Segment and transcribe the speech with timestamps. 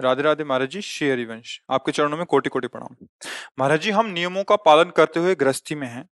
[0.00, 3.06] राधे राधे महाराज जी श्री हरिवंश आपके चरणों में कोटि कोटि प्रणाम।
[3.58, 6.04] महाराज जी हम नियमों का पालन करते हुए गृहस्थी में हैं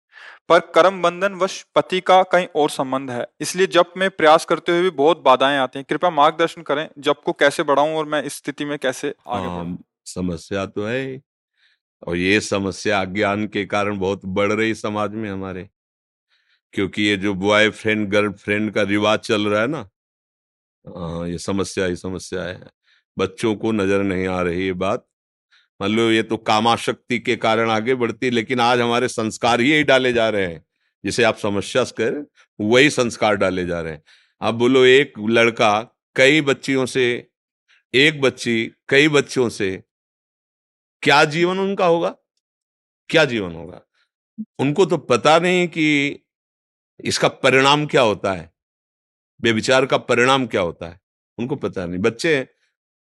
[0.48, 4.72] पर कर्म बंधन वश पति का कहीं और संबंध है। इसलिए जब में प्रयास करते
[4.72, 8.22] हुए भी बहुत बाधाएँ आती हैं। कृपया मार्गदर्शन करें जब को कैसे बढ़ाऊं और मैं
[8.22, 11.20] इस स्थिति में कैसे आगे हाँ, समस्या तो है
[12.02, 15.68] और ये समस्या अज्ञान के कारण बहुत बढ़ रही समाज में हमारे।
[16.74, 19.88] क्योंकि ये जो बॉयफ्रेंड गर्लफ्रेंड का रिवाज चल रहा है ना
[20.84, 22.60] हाँ ये समस्या ही समस्या है।
[23.16, 25.06] बच्चों को नज़र नहीं आ रही ये बात।
[25.80, 29.84] मान लो ये तो कामाशक्ति के कारण आगे बढ़ती, लेकिन आज हमारे संस्कार ही यही
[29.84, 30.64] डाले जा रहे हैं,
[31.04, 32.24] जिसे आप समस्या कर
[32.60, 34.02] वही संस्कार डाले जा रहे हैं।
[34.42, 35.80] अब बोलो एक लड़का
[36.16, 37.28] कई बच्चियों से,
[37.94, 39.82] एक बच्ची कई बच्चों से,
[41.02, 42.14] क्या जीवन उनका होगा?
[43.10, 43.80] क्या जीवन होगा?
[44.58, 46.20] उनको तो पता नहीं कि
[47.00, 48.50] इसका परिणाम क्या होता है
[49.40, 51.00] बेविचार का परिणाम क्या होता है,
[51.38, 52.36] उनको पता नहीं। बच्चे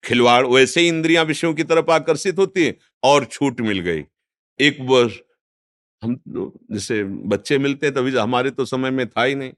[0.03, 4.03] खिलवाड़, वैसे ही इंद्रियाँ विषयों की तरफ़ आकर्षित होती है और छूट मिल गई।
[4.59, 5.19] एक वर्ष
[6.01, 9.51] हम जैसे बच्चे मिलते तभी हमारे तो समय में था ही नहीं।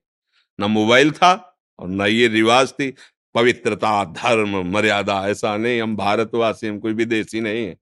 [0.60, 1.34] ना मोबाइल था
[1.80, 2.94] और ना ये रिवाज थी,
[3.36, 7.78] पवित्रता, धर्म, मर्यादा, ऐसा नहीं, हम भारतवासी, हम कोई विदेशी नहीं है।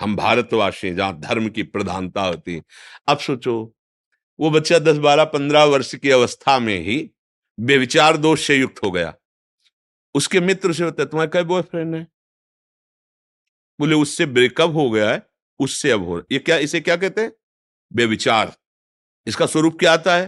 [0.00, 2.62] हम भारतवासी जहाँ धर्म की प्रधानता होती है।
[3.08, 3.74] अब सोचो,
[4.40, 7.10] वो बच्चा दस बारह पंद्रह वर्ष की अवस्था में ही
[7.58, 9.14] बेविचार दोष से युक्त हो गया।
[10.16, 12.06] उसके मित्र से होता है तुम्हारा क्या बॉयफ्रेंड है?
[13.80, 15.22] बोले उससे ब्रेकअप हो गया है?
[15.58, 17.32] उससे अब हो ये क्या इसे क्या कहते हैं?
[17.92, 18.52] बेविचार
[19.26, 20.26] इसका स्वरूप क्या आता है?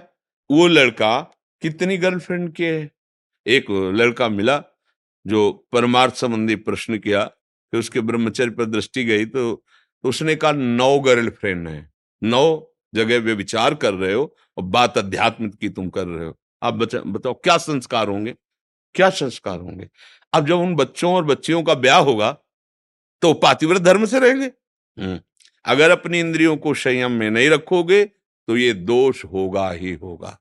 [0.50, 1.21] वो लड़का
[1.62, 2.91] कितनी गर्लफ्रेंड के है?
[3.47, 4.62] एक लड़का मिला
[5.27, 7.25] जो परमार्थ संबंधी प्रश्न किया
[7.72, 9.54] फिर उसके ब्रह्मचर्य पर दृष्टि गई तो,
[10.03, 14.98] तो उसने कहा नौ गर्लफ्रेंड है। नौ जगह वे विचार कर रहे हो और बात
[14.98, 18.34] अध्यात्म की तुम कर रहे हो। आप बताओ क्या संस्कार होंगे?
[18.98, 19.88] क्या संस्कार होंगे?
[20.32, 22.32] अब जब उन बच्चों और बच्चियों का ब्याह होगा
[23.22, 24.47] तो पातिव्रत धर्म से रहेंगे?
[24.98, 25.20] हम्म।
[25.64, 30.38] अगर अपनी इंद्रियों को संयम में नहीं रखोगे तो ये दोष होगा ही होगा।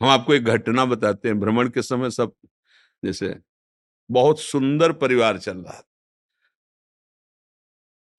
[0.00, 2.32] हम आपको एक घटना बताते हैं, भ्रमण के समय सब,
[3.04, 3.34] जैसे
[4.10, 5.86] बहुत सुंदर परिवार चल रहा था।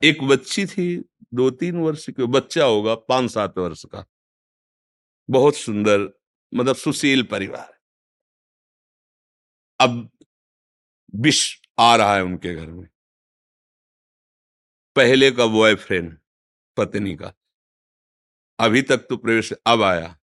[0.02, 0.98] एक बच्ची थी
[1.34, 4.06] दो तीन वर्ष की, बच्चा होगा पाँच सात वर्ष का।
[5.30, 6.10] बहुत सुंदर
[6.54, 7.71] मतलब सुशील परिवार।
[9.82, 10.10] अब
[11.16, 12.88] विष आ रहा है उनके घर में।
[14.96, 16.18] पहले का बॉयफ्रेंड
[16.78, 17.34] पत्नी का।
[18.60, 20.18] अभी तक तो प्रवेश अब आया।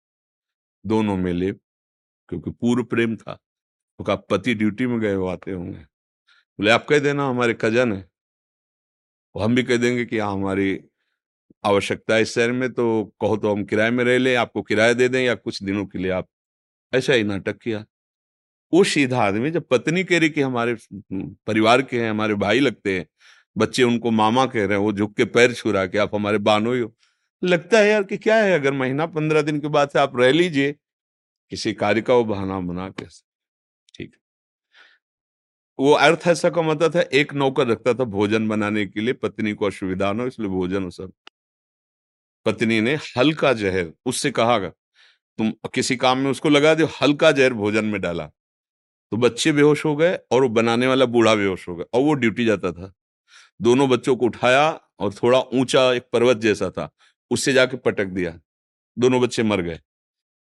[0.85, 6.71] दोनों में ले क्योंकि पूर्व प्रेम था। तो पति ड्यूटी में गए आते होंगे। बोले,
[6.71, 8.09] आप कह देना, हमारे कज़न है।
[9.35, 10.81] वो हम भी कह देंगे कि हाँ हमारी
[11.65, 14.93] आवश्यकता है इस शहर में तो कहो तो हम किराए में रह लें, आपको किराया
[14.93, 16.29] दे दें या कुछ दिनों के लिए आप
[16.93, 17.85] ऐसा ही नाटक किया।
[18.73, 20.77] वो सीधा आदमी जब पत्नी कह रही कि हमारे
[21.13, 23.07] परिवार के हैं, हमारे भाई लगते हैं,
[23.57, 26.73] बच्चे उनको मामा कह रहे हैं, वो झुक के पैर छुरा के, आप हमारे बानो
[26.75, 26.85] ही
[27.43, 30.33] लगता है यार कि क्या है, अगर महीना पंद्रह दिन के बाद से आप रह
[30.33, 30.73] लीजिए,
[31.53, 33.05] किसी कार्य का वो बहाना बना के
[33.95, 34.17] ठीक।
[35.79, 39.53] वो अर्थ ऐसा का मतलब था, एक नौकर रखता था भोजन बनाने के लिए, पत्नी
[39.53, 41.13] को असुविधा न हो, इसलिए भोजन हो सब।
[42.47, 44.59] पत्नी ने हल्का जहर, उससे कहा
[45.39, 48.31] तुम किसी काम में उसको लगा दो, हल्का जहर भोजन में डाला।
[49.13, 52.15] तो बच्चे बेहोश हो गए और वो बनाने वाला बूढ़ा बेहोश हो गया और वो
[52.15, 52.93] ड्यूटी जाता था।
[53.61, 54.69] दोनों बच्चों को उठाया
[54.99, 56.91] और थोड़ा ऊँचा एक पर्वत जैसा था,
[57.31, 58.39] उससे जाके पटक दिया।
[58.97, 59.81] दोनों बच्चे मर गए।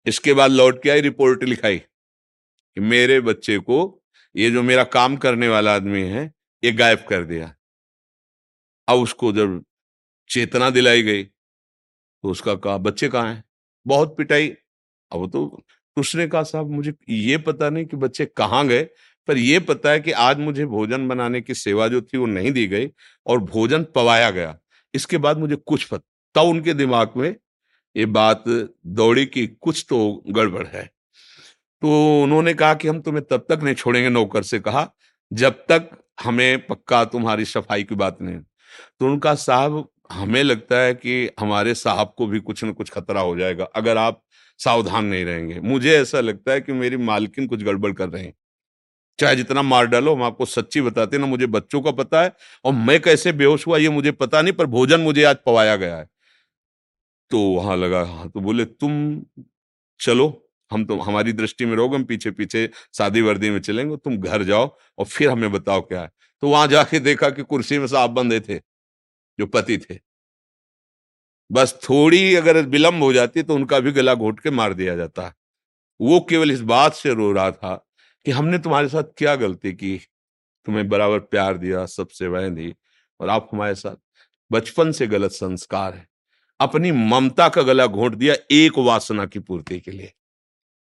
[0.06, 4.02] इसके बाद लौट के आई, रिपोर्ट लिखाई कि मेरे बच्चे को
[4.34, 6.32] ये जो मेरा काम करने वाला आदमी है,
[6.62, 7.54] ये गायब कर दिया।
[8.88, 9.62] अब उसको जब
[10.30, 13.44] चेतना दिलाई गई तो उसका कहा, बच्चे कहाँ हैं?
[13.86, 14.48] बहुत पिटाई।
[15.12, 15.62] अब तो
[15.96, 18.82] उसने कहा, साहब, मुझे ये पता नहीं कि बच्चे कहाँ गए,
[19.28, 22.52] पर यह पता है कि आज मुझे भोजन बनाने की सेवा जो थी वो नहीं
[22.52, 22.88] दी गई
[23.26, 24.56] और भोजन पवाया गया।
[24.94, 26.02] इसके बाद मुझे कुछ पता
[26.34, 27.34] तब उनके दिमाग में
[27.96, 29.98] ये बात दौड़ी कि कुछ तो
[30.28, 30.84] गड़बड़ है।
[31.82, 34.88] तो उन्होंने कहा कि हम तुम्हें तब तक नहीं छोड़ेंगे, नौकर से कहा,
[35.32, 38.38] जब तक हमें पक्का तुम्हारी सफ़ाई की बात नहीं
[39.00, 43.20] तो उनका साहब, हमें लगता है कि हमारे साहब को भी कुछ न कुछ खतरा
[43.20, 44.22] हो जाएगा। अगर आप
[44.60, 48.34] सावधान नहीं रहेंगे। मुझे ऐसा लगता है कि मेरी मालकिन कुछ गड़बड़ कर रहे हैं।
[49.18, 52.32] चाहे जितना मार डालो, हम आपको सच्ची बताते ना, मुझे बच्चों का पता है
[52.64, 55.96] और मैं कैसे बेहोश हुआ, ये मुझे पता नहीं, पर भोजन मुझे आज पवाया गया
[55.98, 56.08] है।
[57.30, 59.22] तो वहाँ लगा हाँ तो बोले, तुम
[60.00, 60.26] चलो,
[60.70, 64.42] हम तो हमारी दृष्टि में रहोगे, हम पीछे पीछे शादी वर्दी में चलेंगे, तुम घर
[64.44, 64.68] जाओ
[64.98, 66.10] और फिर हमें बताओ क्या है।
[66.42, 68.58] तो वहाँ जाके देखा कि कुर्सी में साफ़ बंधे थे,
[69.38, 70.00] जो पति थे।
[71.50, 75.32] बस थोड़ी अगर विलंब हो जाती तो उनका भी गला घोट के मार दिया जाता।
[76.00, 77.74] वो केवल इस बात से रो रहा था
[78.26, 79.96] कि हमने तुम्हारे साथ क्या गलती की?
[80.66, 82.74] तुम्हें बराबर प्यार दिया, सब सेवाएँ दी
[83.20, 83.96] और आप हमारे साथ
[84.50, 86.06] बचपन से गलत संस्कार है।
[86.60, 90.12] अपनी ममता का गला घोट दिया एक वासना की पूर्ति के लिए।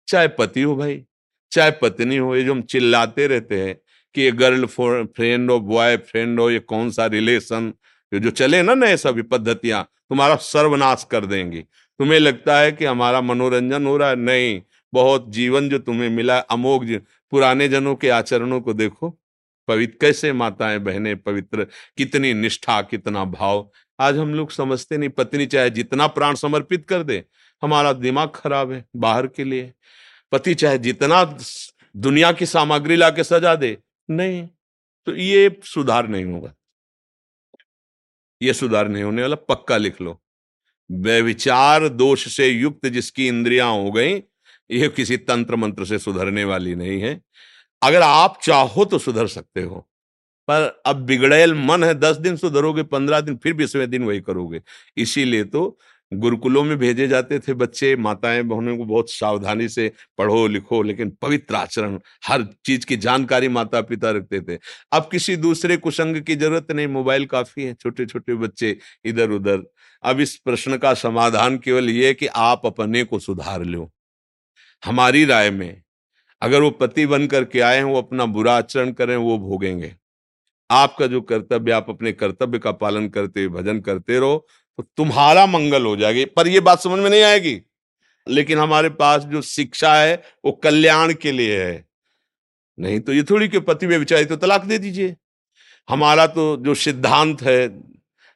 [0.07, 1.03] चाहे पति हो भाई,
[1.51, 3.75] चाहे पत्नी हो, ये जो हम चिल्लाते रहते हैं
[4.15, 7.73] कि ये गर्ल फ्रेंड हो बॉय फ्रेंड हो, ये कौन सा रिलेशन
[8.19, 11.61] जो चले ना नए सभी पद्धतियाँ, तुम्हारा सर्वनाश कर देंगी।
[11.99, 14.15] तुम्हें लगता है कि हमारा मनोरंजन हो रहा है?
[14.15, 14.61] नहीं।
[14.93, 16.91] बहुत जीवन जो तुम्हें मिला अमोघ
[17.31, 19.19] पुराने जनों के आचरणों को देखो।
[19.67, 21.67] पवित्र, कैसे माताएँ, बहनें पवित्र,
[21.97, 23.69] कितनी निष्ठा, कितना भाव।
[23.99, 27.23] आज हम लोग समझते नहीं, पत्नी चाहे जितना प्राण समर्पित कर दे,
[27.61, 29.73] हमारा दिमाग खराब है बाहर के लिए।
[30.31, 31.37] पति चाहे जितना
[31.97, 33.77] दुनिया की सामग्री ला के सजा दे,
[34.09, 34.47] नहीं
[35.05, 36.53] तो ये सुधार नहीं होगा।
[38.45, 40.19] ये सुधार नहीं होने वाला, पक्का लिख लो।
[40.91, 44.13] व्यविचार दोष से युक्त जिसकी इंद्रियाँ हो गई,
[44.69, 47.19] ये किसी तंत्र मंत्र से सुधरने वाली नहीं है।
[47.81, 49.79] अगर आप चाहो तो सुधर सकते हो,
[50.47, 54.61] पर अब बिगड़ेल मन है, दस दिन सुधरोगे, पंद्रह दिन, फिर बीसवें दिन वही करोगे।
[54.97, 55.77] इसीलिए तो
[56.19, 61.09] गुरुकुलों में भेजे जाते थे बच्चे, माताएँ बहनों को बहुत सावधानी से पढ़ो, लिखो, लेकिन
[61.21, 64.59] पवित्र आचरण, हर चीज़ की जानकारी माता पिता रखते थे।
[64.91, 69.63] अब किसी दूसरे कुसंग की ज़रूरत नहीं, मोबाइल काफ़ी है छोटे छोटे बच्चे इधर उधर
[70.03, 73.91] अब इस प्रश्न का समाधान केवल ये कि आप अपने को सुधार लो।
[74.85, 75.81] हमारी राय में,
[76.41, 79.95] अगर वो पति बन करके आए हैं, वो अपना बुरा आचरण करें, वो भोगेंगे।
[80.69, 85.45] आपका जो कर्तव्य, आप अपने कर्तव्य का पालन करते हुए, भजन करते रहो तो तुम्हारा
[85.45, 87.61] मंगल हो जाएगी। पर यह बात समझ में नहीं आएगी।
[88.29, 91.85] लेकिन हमारे पास जो शिक्षा है, वो कल्याण के लिए है।
[92.79, 95.15] नहीं तो ये थोड़ी के पति में विचारी तो तलाक दे दीजिए।
[95.89, 97.67] हमारा तो जो सिद्धांत है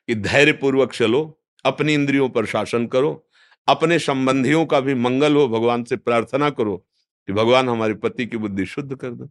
[0.07, 3.27] कि धैर्य पूर्वक चलो, अपनी इंद्रियों पर शासन करो,
[3.67, 6.77] अपने संबंधियों का भी मंगल हो, भगवान से प्रार्थना करो
[7.27, 9.29] कि भगवान हमारे पति की बुद्धि शुद्ध कर दो।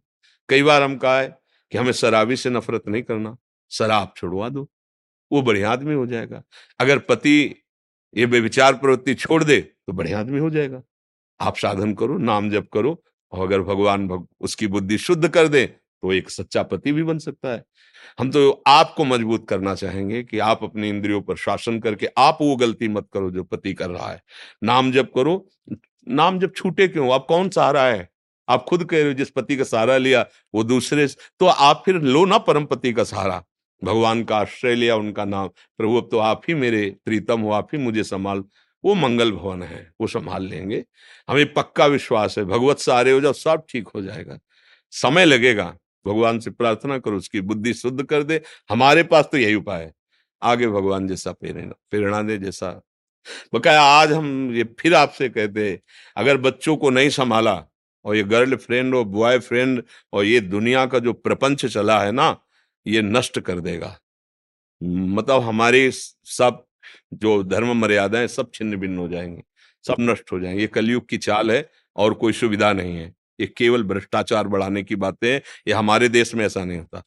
[0.49, 1.39] कई बार हम कहा है
[1.71, 3.37] कि हमें शराबी से नफरत नहीं करना,
[3.71, 4.69] शराब छुड़वा दो।
[5.31, 6.41] वो बढ़िया आदमी हो जाएगा।
[6.79, 7.55] अगर पति
[8.13, 10.81] ये बेविचार प्रवृत्ति छोड़ दे तो बढ़िया आदमी हो जाएगा।
[11.39, 13.01] आप साधन करो नाम जप करो
[13.33, 17.17] और अगर भगवान भग, उसकी बुद्धि शुद्ध कर दे तो एक सच्चा पति भी बन
[17.19, 17.63] सकता है।
[18.19, 22.55] हम तो आपको मज़बूत करना चाहेंगे कि आप अपने इंद्रियों पर शासन करके आप वो
[22.55, 24.21] गलती मत करो जो पति कर रहा है।
[24.63, 25.45] नाम जप करो।
[26.07, 27.11] नाम जब छूटे क्यों?
[27.13, 28.09] आप कौन सहारा है?
[28.47, 31.07] आप खुद कह रहे हो जिस पति का सहारा लिया वो दूसरे
[31.39, 33.43] तो आप फिर लो ना परम पति का सहारा।
[33.83, 37.67] भगवान का आश्रय लिया, उनका नाम, प्रभु, अब तो आप ही मेरे प्रीतम हो, आप
[37.73, 38.43] ही मुझे संभाल।
[38.83, 40.83] वो मंगल भवन है, वो संभाल लेंगे।
[41.29, 44.39] हमें पक्का विश्वास है, भगवत सहारे हो जाओ, सब ठीक हो जाएगा।
[44.91, 49.55] समय लगेगा, भगवान से प्रार्थना करो, उसकी बुद्धि शुद्ध कर दे। हमारे पास तो यही
[49.55, 49.93] उपाय है।
[50.41, 52.81] आगे भगवान जैसा प्रेरणा प्रेरणा दे जैसा।
[53.53, 55.79] बकाया आज हम ये फिर आपसे कहते
[56.17, 57.63] अगर बच्चों को नहीं संभाला,
[58.05, 59.83] और ये गर्ल फ्रेंड और बॉय फ्रेंड,
[60.13, 62.29] और ये दुनिया का जो प्रपंच चला है ना
[62.89, 63.97] ये नष्ट कर देगा।
[64.81, 66.63] मतलब हमारे सब
[67.13, 69.41] जो धर्म मर्यादाएँ सब छिन्न भिन्न हो जाएँगी,
[69.85, 73.47] सब नष्ट हो जाएँगे। ये कलयुग की चाल है और कोई सुविधा नहीं है। ये
[73.57, 75.29] केवल भ्रष्टाचार बढ़ाने की बातें
[75.67, 77.03] ये हमारे देश में ऐसा नहीं होता।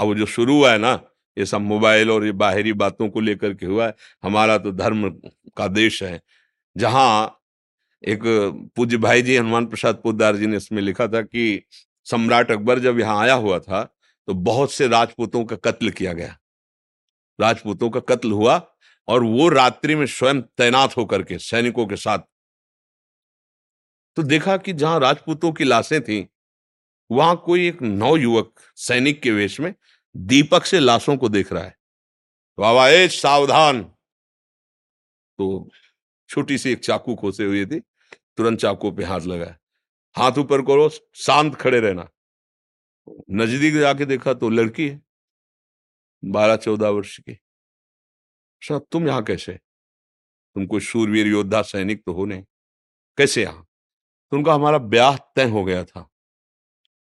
[0.00, 1.00] अब जो शुरू हुआ है ना,
[1.36, 5.08] ये सब मोबाइल और ये बाहरी बातों को लेकर के हुआ है, हमारा तो धर्म
[5.56, 6.20] का देश है।
[6.76, 7.40] जहाँ
[8.04, 8.20] एक
[8.76, 11.62] पूज्य भाई जी, हनुमान प्रसाद पोदार जी ने इसमें लिखा था कि
[12.06, 13.82] सम्राट अकबर जब यहाँ आया हुआ था
[14.28, 16.38] तो बहुत से राजपूतों का कत्ल किया गया।
[17.40, 18.74] राजपूतों का कत्ल हुआ
[19.08, 22.18] और वो रात्रि में स्वयं तैनात होकर के, सैनिकों के साथ।
[24.16, 26.28] तो देखा कि जहाँ राजपूतों की लाशें थी,
[27.10, 29.74] वहाँ कोई एक नौ युवक सैनिक के वेश में
[30.16, 31.76] दीपक से लाशों को देख रहा है।
[32.58, 33.82] बाबा आवाज़ सावधान!
[35.38, 35.68] तो
[36.28, 37.80] छोटी सी एक चाकू खोसे हुई थी,
[38.36, 39.56] तुरंत चाकू पे हाथ लगाया।
[40.16, 42.08] हाथ ऊपर करो, शांत खड़े रहना।
[43.30, 45.00] नज़दीक जाके देखा तो लड़की है,
[46.22, 47.38] बारह चौदह वर्ष की।
[48.62, 49.52] सर तुम यहाँ कैसे?
[49.52, 52.44] तुम कोई शूरवीर, योद्धा, सैनिक तो हो नहीं।
[53.18, 53.66] कैसे यहाँ?
[54.32, 56.08] तो उनका हमारा ब्याह तय हो गया था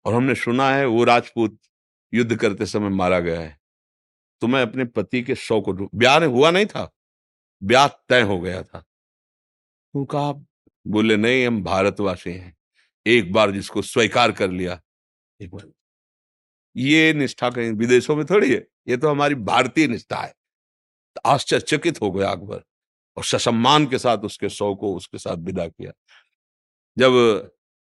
[0.05, 1.59] और हमने सुना है वो राजपूत
[2.13, 3.59] युद्ध करते समय मारा गया है।
[4.43, 6.91] तो मैं अपने पति के शव को ब्याह हुआ नहीं था।
[7.63, 8.85] ब्याह तय हो गया था।
[9.95, 10.33] उनका
[10.87, 12.57] बोले, नहीं, हम भारतवासी हैं।
[13.07, 14.81] एक बार जिसको स्वीकार कर लिया,
[15.41, 15.67] एक बार
[16.77, 20.33] ये निष्ठा कहीं विदेशों में थोड़ी है, ये तो हमारी भारतीय निष्ठा है।
[21.27, 22.63] आश्चर्यचकित हो गया अकबर
[23.17, 25.93] और ससम्मान के साथ उसके सौ को उसके साथ विदा किया।
[26.97, 27.51] जब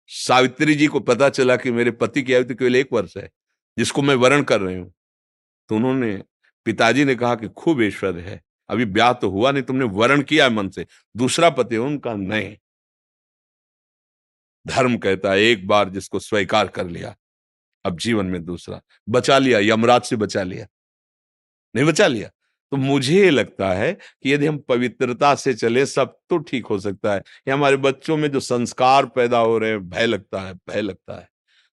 [0.10, 3.29] सावित्री जी को पता चला कि मेरे पति की आयु तो केवल एक वर्ष है,
[3.77, 4.94] जिसको मैं वर्ण कर रही हूँ
[5.70, 6.15] तो उन्होंने,
[6.65, 10.50] पिताजी ने कहा कि खूब ईश्वर है, अभी ब्याह तो हुआ नहीं, तुमने वर्ण किया
[10.50, 12.55] मन से, दूसरा पति उनका नहीं।
[14.65, 17.15] धर्म कहता है, एक बार जिसको स्वीकार कर लिया
[17.86, 20.68] अब जीवन में दूसरा। बचा लिया, यमराज से बचा लिया।
[21.75, 22.30] नहीं बचा लिया?
[22.72, 27.13] तो मुझे लगता है कि यदि हम पवित्रता से चले, सब तो ठीक हो सकता
[27.13, 30.82] है। या हमारे बच्चों में जो संस्कार पैदा हो रहे हैं, भय लगता है, भय
[30.82, 31.30] लगता है।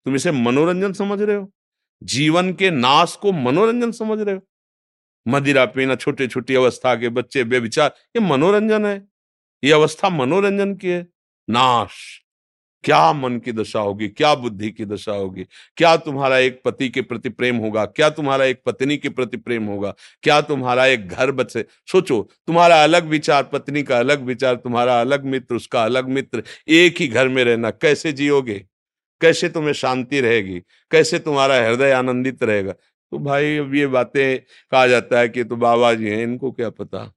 [0.05, 1.53] तुम इसे मनोरंजन समझ रहे हो?
[2.03, 4.41] जीवन के नाश को मनोरंजन समझ रहे हो?
[5.27, 9.07] मदिरा पीना छोटे छोटी अवस्था के बच्चे बेविचार ये मनोरंजन है।
[9.63, 11.07] ये अवस्था मनोरंजन की है।
[11.49, 12.21] नाश।
[12.83, 14.07] क्या मन की दशा होगी?
[14.07, 15.45] क्या बुद्धि की दशा होगी?
[15.77, 17.85] क्या तुम्हारा एक पति के प्रति प्रेम होगा?
[17.85, 19.93] क्या तुम्हारा एक पत्नी के प्रति प्रेम होगा?
[20.23, 21.65] क्या तुम्हारा एक घर बचे?
[21.91, 27.01] सोचो, तुम्हारा अलग विचार, पत्नी का अलग विचार, तुम्हारा अलग मित्र, उसका अलग मित्र, एक
[27.01, 28.65] ही घर में रहना, कैसे जियोगे?
[29.21, 30.59] कैसे तुम्हें शांति रहेगी?
[30.91, 32.71] कैसे तुम्हारा हृदय आनंदित रहेगा?
[33.11, 34.39] तो भाई, अब ये बातें
[34.71, 37.13] कहा जाता है कि तो बाबा जी हैं, इनको क्या पता?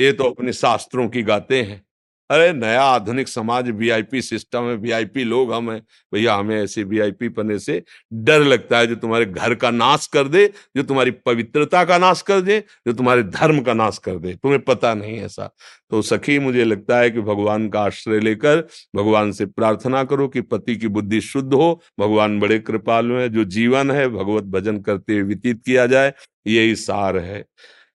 [0.00, 1.83] ये तो अपने शास्त्रों की गाते हैं।
[2.30, 5.82] अरे, नया आधुनिक समाज वीआईपी सिस्टम है वीआईपी लोग हम हैं।
[6.14, 10.28] भैया, हमें ऐसे वीआईपी पने से डर लगता है जो तुम्हारे घर का नाश कर
[10.28, 14.34] दे, जो तुम्हारी पवित्रता का नाश कर दे, जो तुम्हारे धर्म का नाश कर दे।
[14.34, 15.54] तुम्हें पता नहीं ऐसा।
[15.90, 20.40] तो सखी, मुझे लगता है कि भगवान का आश्रय लेकर, भगवान से प्रार्थना करो कि
[20.40, 25.12] पति की बुद्धि शुद्ध हो। भगवान बड़े कृपालु है, जो जीवन है, भगवत भजन करते
[25.12, 26.12] हुए व्यतीत किया जाए,
[26.46, 27.46] यही सार है।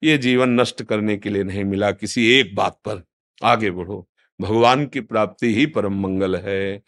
[0.04, 3.02] ये जीवन नष्ट करने के लिए नहीं मिला किसी एक बात पर।
[3.44, 4.06] आगे बढ़ो।
[4.40, 6.82] भगवान की प्राप्ति ही परम मंगल है।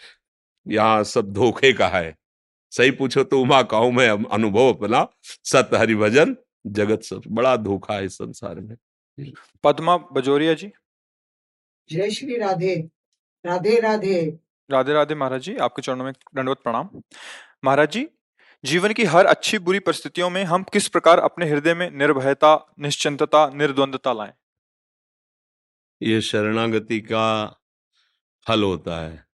[0.66, 2.14] यहाँ सब धोखे का है।
[2.72, 5.06] सही पूछो तो उमा कहूँ मैं अनुभव अपना।
[5.44, 8.76] सत हरि भजन जगत सब। बड़ा धोखा है संसार में।
[9.64, 10.70] पद्मा बजोरिया जी।
[11.90, 12.74] जय श्री राधे।
[13.44, 14.20] राधे राधे।
[14.70, 16.88] राधे राधे महाराज जी आपके चरणों में दंडवत प्रणाम।
[17.64, 18.06] महाराज जी
[18.64, 23.46] जीवन की हर अच्छी बुरी परिस्थितियों में हम किस प्रकार अपने हृदय में निर्भयता निश्चिंतता
[23.54, 24.32] निर्द्वंदता लाएँ?
[26.02, 27.24] ये शरणागति का
[28.46, 29.26] फल होता है।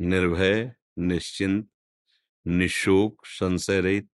[0.00, 1.68] निर्भय, निश्चिंत,
[2.46, 4.10] निशोक संशय रहित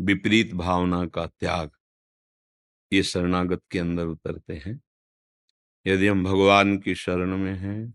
[0.00, 1.70] विपरीत भावना का त्याग।
[2.92, 4.80] ये शरणागत के अंदर उतरते हैं।
[5.86, 7.94] यदि हम भगवान की शरण में हैं,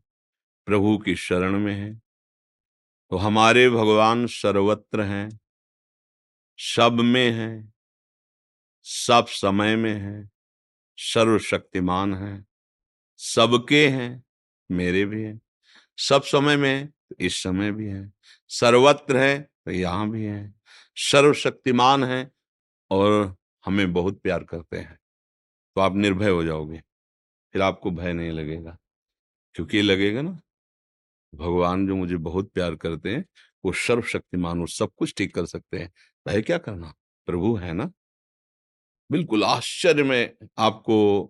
[0.66, 2.02] प्रभु की शरण में हैं
[3.10, 5.40] तो हमारे भगवान सर्वत्र हैं,
[6.58, 7.74] सब में हैं,
[8.84, 10.32] सब समय में हैं,
[10.98, 12.51] सर्वशक्तिमान हैं।
[13.24, 14.24] सबके हैं,
[14.72, 15.42] मेरे भी हैं।
[15.98, 18.14] सब समय में तो इस समय भी है।
[18.48, 20.54] सर्वत्र है तो यहाँ भी है।
[20.96, 22.32] सर्वशक्तिमान है
[22.92, 23.36] और
[23.66, 25.00] हमें बहुत प्यार करते हैं।
[25.76, 26.82] तो आप निर्भय हो जाओगे।
[27.54, 28.78] फिर आपको भय नहीं लगेगा।
[29.54, 30.42] क्योंकि लगेगा ना,
[31.36, 33.26] भगवान जो मुझे बहुत प्यार करते हैं,
[33.66, 35.94] वो सर्वशक्तिमान, वो सब कुछ ठीक कर सकते हैं।
[36.28, 36.94] भय क्या करना?
[37.26, 37.92] प्रभु है ना?
[39.12, 41.28] बिल्कुल आश्चर्य में आपको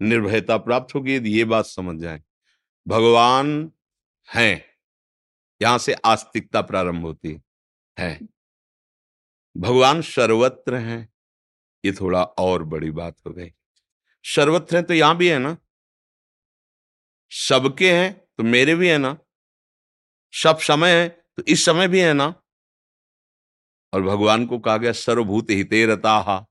[0.00, 2.22] निर्भयता प्राप्त होगी, यदि ये बात समझ जाए।
[2.86, 3.70] भगवान
[4.28, 4.52] है,
[5.60, 7.40] यहाँ से आस्तिकता प्रारंभ होती
[7.96, 8.18] है।
[9.56, 11.08] भगवान सर्वत्र हैं,
[11.84, 13.52] ये थोड़ा और बड़ी बात हो गई।
[14.24, 15.56] सर्वत्र है तो यहाँ भी है ना?
[17.32, 19.16] सबके हैं तो मेरे भी है ना?
[20.34, 22.34] सब समय है तो इस समय भी है ना?
[23.92, 26.46] और भगवान को कहा गया, सर्वभूत हितेरता।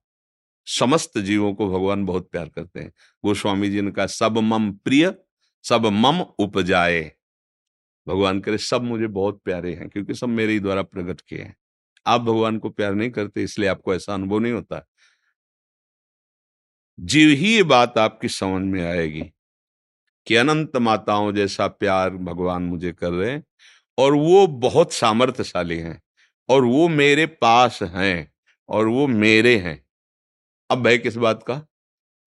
[0.67, 2.91] समस्त जीवों को भगवान बहुत प्यार करते हैं।
[3.25, 5.15] गोस्वामी जी ने कहा, सब मम प्रिय,
[5.63, 7.12] सब मम उपजाए।
[8.08, 11.55] भगवान करे सब मुझे बहुत प्यारे हैं, क्योंकि सब मेरे ही द्वारा प्रकट किए हैं।
[12.05, 14.88] आप भगवान को प्यार नहीं करते, इसलिए आपको ऐसा अनुभव नहीं होता।
[17.00, 19.22] जीव ही ये बात आपकी समझ में आएगी
[20.27, 23.43] कि अनंत माताओं जैसा प्यार भगवान मुझे कर रहे हैं,
[23.98, 26.01] और वो बहुत सामर्थ्यशाली हैं,
[26.50, 28.32] और वो मेरे पास हैं,
[28.70, 29.86] और वो मेरे हैं।
[30.74, 31.62] अब भय किस बात का?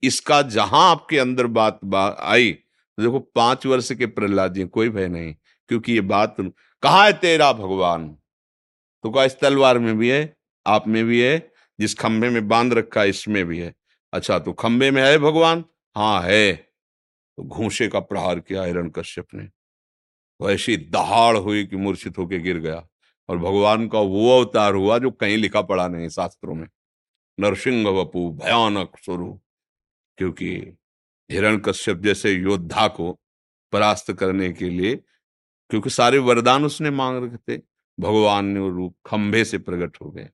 [0.02, 2.52] इसका जहाँ आपके अंदर बात, बात आई
[2.98, 5.34] देखो पाँच वर्ष के प्रहलाद जी कोई भय नहीं
[5.68, 6.36] क्योंकि ये बात
[6.82, 8.08] कहा है तेरा भगवान?
[9.04, 10.36] तो कहा इस तलवार में भी है
[10.66, 11.38] आप में भी है
[11.80, 13.74] जिस खंभे में बाँध रखा है इसमें भी है।
[14.12, 15.64] अच्छा तो खंभे में है भगवान?
[15.96, 21.76] हाँ है। तो घूसे का प्रहार किया हिरण कश्यप ने। तो ऐसी दहाड़ हुई कि
[21.76, 22.86] मूर्छित होकर गिर गया।
[23.28, 26.66] और भगवान का वो अवतार हुआ जो कहीं लिखा पड़ा नहीं शास्त्रों में।
[27.40, 29.42] नरसिंह वपु भयानक स्वरूप,
[30.18, 30.76] क्योंकि
[31.30, 33.20] हिरण कश्यप जैसे योद्धा को
[33.72, 34.96] परास्त करने के लिए,
[35.70, 37.62] क्योंकि सारे वरदान उसने मांग रखे थे,
[38.00, 40.30] भगवान ने रूप खंभे से प्रकट हो गए।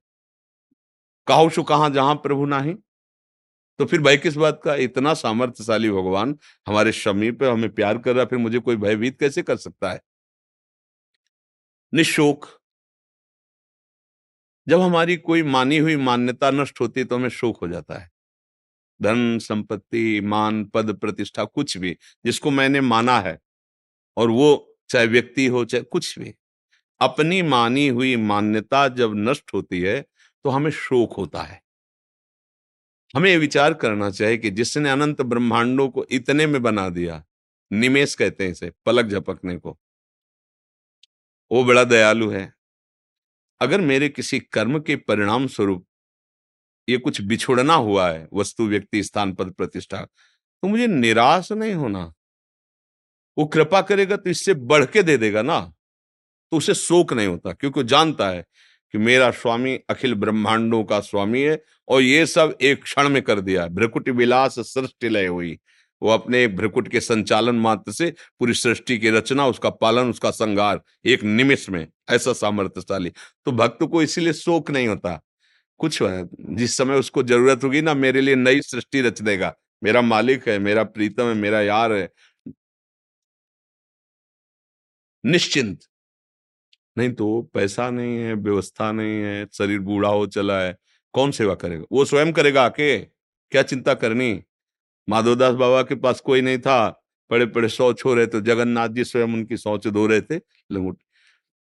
[1.26, 2.75] कहो शु कहा जहाँ प्रभु नाही?
[3.78, 4.75] तो फिर भय किस बात का?
[4.75, 9.56] इतना सामर्थ्यशाली भगवान हमारे समीप हमें प्यार कर रहा फिर मुझे कोई भयभीत कैसे कर
[9.56, 10.00] सकता है?
[11.94, 12.62] निशोक
[14.66, 18.11] जब हमारी कोई मानी हुई मान्यता नष्ट होती है तो हमें शोक हो जाता है।
[19.00, 23.38] धन, संपत्ति, मान, पद, प्रतिष्ठा, कुछ भी, जिसको मैंने माना है,
[24.16, 26.35] और वो चाहे व्यक्ति हो, चाहे कुछ भी,
[27.00, 30.00] अपनी मानी हुई मान्यता जब नष्ट होती है
[30.45, 31.61] तो हमें शोक होता है।
[33.14, 37.23] हमें विचार करना चाहिए कि जिसने अनंत ब्रह्मांडों को इतने में बना दिया,
[37.71, 39.78] निमेश कहते हैं इसे, पलक झपकने को,
[41.50, 42.52] वो बड़ा दयालु है।
[43.62, 45.87] अगर मेरे किसी कर्म के परिणाम स्वरूप
[46.88, 52.13] ये कुछ बिछुड़ना हुआ है, वस्तु, व्यक्ति, स्थान पद प्रतिष्ठा तो मुझे निराश नहीं होना।
[53.36, 55.60] वो कृपा करेगा तो इससे बढ़ के दे देगा ना
[56.52, 58.45] तो उसे शोक नहीं होता, क्योंकि वो जानता है
[58.95, 63.41] कि मेरा स्वामी अखिल ब्रह्मांडों का स्वामी है और ये सब एक क्षण में कर
[63.41, 65.58] दिया भ्रकुट विलास सृष्टि लय हुई।
[66.02, 70.80] वो अपने भ्रकुट के संचालन मात्र से पूरी सृष्टि की रचना, उसका पालन, उसका संगार,
[71.04, 73.12] एक निमिष में ऐसा सामर्थ्यशाली।
[73.45, 75.21] तो भक्त को इसीलिए शोक नहीं होता।
[75.78, 75.99] कुछ,
[76.56, 80.58] जिस समय उसको ज़रूरत होगी ना, मेरे लिए नई सृष्टि रच देगा मेरा मालिक है,
[80.58, 82.08] मेरा प्रीतम है, मेरा यार है।
[85.25, 85.80] निश्चिंत।
[86.99, 90.76] नहीं तो पैसा नहीं है, व्यवस्था नहीं है, शरीर बूढ़ा हो चला है,
[91.12, 91.84] कौन सेवा करेगा?
[91.93, 92.99] वो स्वयं करेगा आके?
[93.52, 94.43] क्या चिंता करनी?
[95.08, 99.04] माधवदास बाबा के पास कोई नहीं था। बड़े बड़े शौच हो रहे थे। जगन्नाथ जी
[99.04, 100.36] स्वयं उनकी शौच धो रहे थे।
[100.73, 100.99] लंगूट।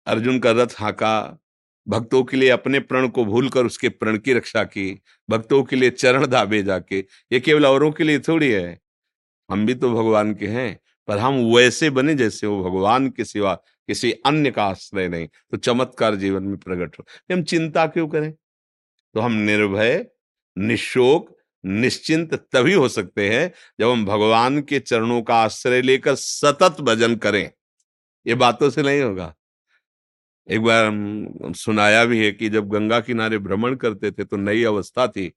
[0.06, 1.38] अर्जुन का रथ हाका।
[1.88, 5.90] भक्तों के लिए अपने प्रण को भूलकर उसके प्रण की रक्षा की। भक्तों के लिए
[5.90, 6.98] चरण दाबे जाके।
[7.32, 8.80] ये केवल औरों के लिए थोड़ी है।
[9.50, 13.54] हम भी तो भगवान के हैं, पर हम वैसे बने जैसे वो भगवान के सिवा
[13.86, 18.32] किसी अन्य का आश्रय नहीं। तो चमत्कार जीवन में प्रकट हो। हम चिंता क्यों करें?
[19.14, 20.06] तो हम निर्भय,
[20.58, 26.80] निशोक निश्चिंत तभी हो सकते हैं जब हम भगवान के चरणों का आश्रय लेकर सतत
[26.80, 27.50] भजन करें।
[28.26, 29.34] ये बातों से नहीं होगा।
[30.48, 30.90] एक बार
[31.54, 35.28] सुनाया भी है कि जब गंगा किनारे भ्रमण करते थे तो नई अवस्था थी।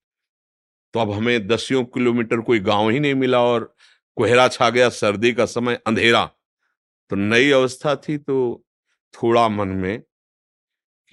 [0.94, 3.74] तो अब हमें दसियों किलोमीटर कोई गाँव ही नहीं मिला और
[4.18, 6.26] कोहरा छा गया, सर्दी का समय, अंधेरा।
[7.10, 8.66] तो नई अवस्था थी तो
[9.14, 10.02] थोड़ा मन में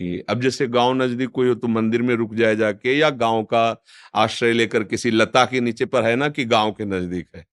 [0.00, 3.42] कि अब जैसे गाँव नज़दीक कोई हो तो मंदिर में रुक जाए जाके या गाँव
[3.44, 3.64] का
[4.16, 7.44] आश्रय लेकर किसी लता के नीचे पर है ना कि गाँव के नज़दीक है।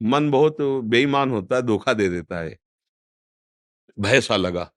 [0.00, 2.56] मन बहुत बेईमान होता है, धोखा दे देता है।
[3.98, 4.70] भय सा लगा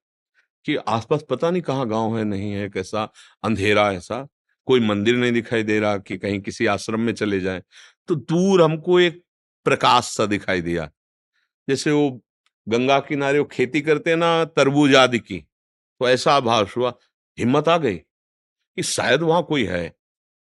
[0.66, 3.04] कि आसपास पता नहीं कहाँ गाँव है, नहीं है, कैसा
[3.44, 4.26] अंधेरा ऐसा।
[4.68, 7.62] कोई मंदिर नहीं दिखाई दे रहा कि कहीं किसी आश्रम में चले जाए।
[8.08, 9.22] तो दूर हमको एक
[9.66, 10.90] प्रकाश सा दिखाई दिया।
[11.68, 12.10] जैसे वो
[12.66, 15.44] गंगा किनारे वो खेती करते ना तरबूज आदि की।
[16.00, 16.92] तो ऐसा आभास हुआ,
[17.38, 19.92] हिम्मत आ गई कि शायद वहाँ कोई है।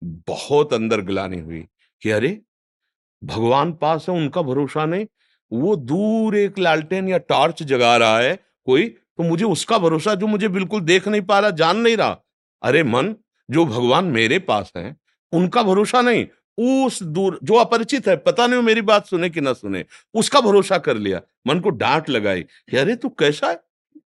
[0.02, 1.62] बहुत अंदर गिलानी हुई
[2.02, 2.42] कि अरे,
[3.22, 5.06] भगवान पास है, उनका भरोसा नहीं।
[5.52, 8.36] वो दूर एक लालटेन या टॉर्च जगा रहा है
[8.68, 12.18] कोई तो मुझे उसका भरोसा जो मुझे बिल्कुल देख नहीं पा रहा, जान नहीं रहा।
[12.64, 13.16] अरे मन,
[13.50, 14.96] जो भगवान मेरे पास है,
[15.34, 16.26] उनका भरोसा नहीं।
[16.86, 20.42] उस दूर, जो अपरिचित है, पता नहीं वो मेरी बात सुने कि ना सुने, उसका
[20.42, 22.42] भरोसा कर लिया। मन को डांट लगाई
[22.76, 23.60] अरे तू कैसा है?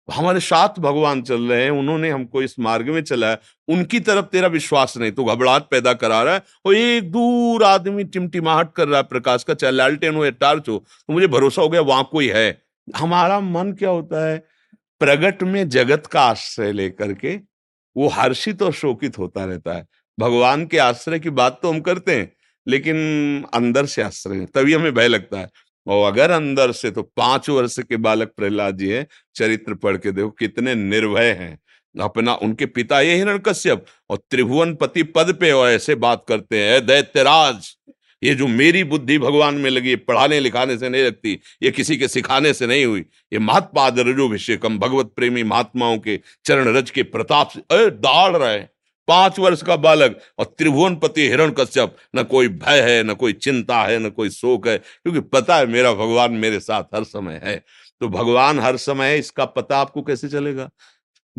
[0.08, 3.38] हमारे साथ भगवान चल रहे हैं, उन्होंने हमको इस मार्ग में चलाया
[3.68, 8.04] उनकी तरफ़ तेरा विश्वास नहीं तो घबराहट पैदा करा रहा है और एक दूर आदमी
[8.06, 11.62] टिमटिमाहट कर रहा है प्रकाश का, चाहे लालटेन हो या टार्च हो तो मुझे भरोसा
[11.62, 14.38] हो गया वहाँ कोई है। हमारा मन क्या होता है?
[15.02, 17.36] प्रगट में जगत का आश्रय लेकर के
[17.96, 19.86] वो हर्षित और शोकित होता रहता है।
[20.18, 22.32] भगवान के आश्रय की बात तो हम करते हैं,
[22.68, 25.50] लेकिन अंदर से आश्रय तभी हमें भय लगता है।
[25.88, 30.12] और अगर अंदर से तो पाँच वर्ष के बालक प्रहलाद जी है, चरित्र पढ़ के
[30.12, 31.58] देखो कितने निर्भय हैं।
[31.96, 36.60] अपना उनके पिता ये हिरण कश्यप और त्रिभुवन पति पद पे और ऐसे बात करते
[36.60, 37.76] हैं, दैत्यराज,
[38.24, 42.08] ये जो मेरी बुद्धि भगवान में लगी पढ़ाने लिखाने से नहीं लगती, ये किसी के
[42.08, 47.50] सिखाने से नहीं हुई, ये महात्पाद रजोभिषेकम भगवत प्रेमी महात्माओं के चरण रज के प्रताप
[47.50, 48.60] से दाड़ रहे
[49.08, 53.34] पाँच वर्ष का बालक और त्रिभुवन पति हिरण कश्यप न कोई भय है, न कोई
[53.34, 57.42] चिंता है, न कोई शोक है, क्योंकि पता है मेरा भगवान मेरे साथ हर समय
[57.44, 57.66] है।
[58.02, 60.70] तो भगवान हर समय है, इसका पता आपको कैसे चलेगा?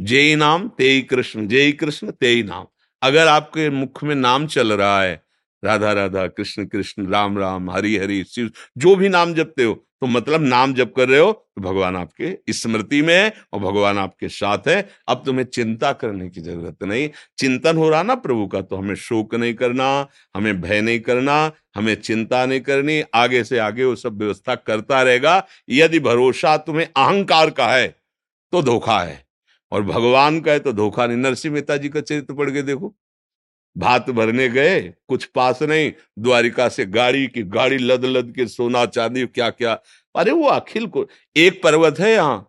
[0.01, 2.67] जय नाम, तेई कृष्ण, जय कृष्ण, तेई नाम।
[3.03, 5.23] अगर आपके मुख में नाम चल रहा है,
[5.65, 10.09] राधा राधा, कृष्ण कृष्ण, राम राम, हरि हरि, शिव, जो भी नाम जपते हो तो
[10.09, 14.29] मतलब नाम जप कर रहे हो तो भगवान आपके स्मृति में है और भगवान आपके
[14.29, 14.77] साथ है।
[15.09, 18.95] अब तुम्हें चिंता करने की ज़रूरत नहीं। चिंतन हो रहा ना प्रभु का तो हमें
[18.95, 23.95] शोक नहीं करना, हमें भय नहीं करना, हमें चिंता नहीं करनी। आगे से आगे वो
[23.97, 27.89] सब व्यवस्था करता रहेगा। यदि भरोसा तुम्हें अहंकार का है
[28.53, 29.23] तो धोखा है।
[29.73, 32.95] और भगवान का है तो धोखा नहीं। नरसिंह मेहता जी का चरित्र पढ़ के देखो।
[33.77, 38.85] भात भरने गए, कुछ पास नहीं। द्वारिका से गाड़ी की गाड़ी लद लद के सोना,
[38.87, 39.79] चांदी क्या क्या
[40.15, 41.07] अरे वो अखिल को,
[41.37, 42.47] एक पर्वत है यहाँ,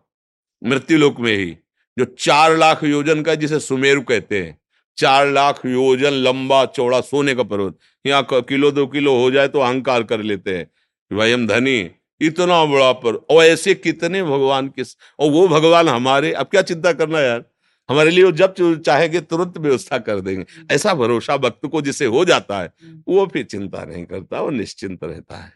[0.62, 1.50] मृत्युलोक में ही,
[1.96, 4.58] जो चार लाख योजन का जिसे सुमेरु कहते हैं।
[4.98, 9.60] चार लाख योजन, लंबा, चौड़ा, सोने का पर्वत। यहाँ किलो, दो किलो हो जाए तो
[9.60, 10.70] अहंकार कर लेते हैं।
[11.10, 11.78] भाई हम धनी,
[12.20, 14.82] इतना बड़ा पर, और ऐसे कितने भगवान के
[15.18, 17.44] और वो भगवान हमारे, अब क्या चिंता करना यार?
[17.88, 20.44] हमारे लिए वो जब चाहेंगे तुरंत व्यवस्था कर देंगे।
[20.74, 22.72] ऐसा भरोसा भक्त को जिसे हो जाता है।
[23.08, 25.52] वो फिर चिंता नहीं करता वो निश्चिंत रहता है।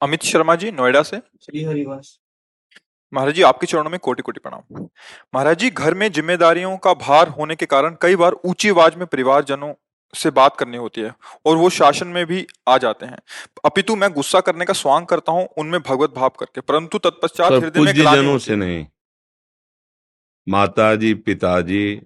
[0.00, 1.18] अमित शर्मा जी नोएडा से?
[1.42, 2.18] श्री हरिवास
[3.12, 4.86] महाराज जी आपके चरणों में कोटि कोटि प्रणाम।
[5.34, 9.06] महाराज जी घर में जिम्मेदारियों का भार होने के कारण कई बार ऊँची आवाज़ में
[9.06, 9.72] परिवारजनों
[10.14, 11.12] से बात करनी होती है
[11.46, 13.18] और वो शासन में भी आ जाते हैं।
[13.64, 18.22] अपितु मैं गुस्सा करने का स्वांग करता हूँ उनमें भगवत भाव करके परंतु तत्पश्चात हृदय
[18.22, 18.84] में से नहीं।
[20.48, 22.00] माताजी, पिताजी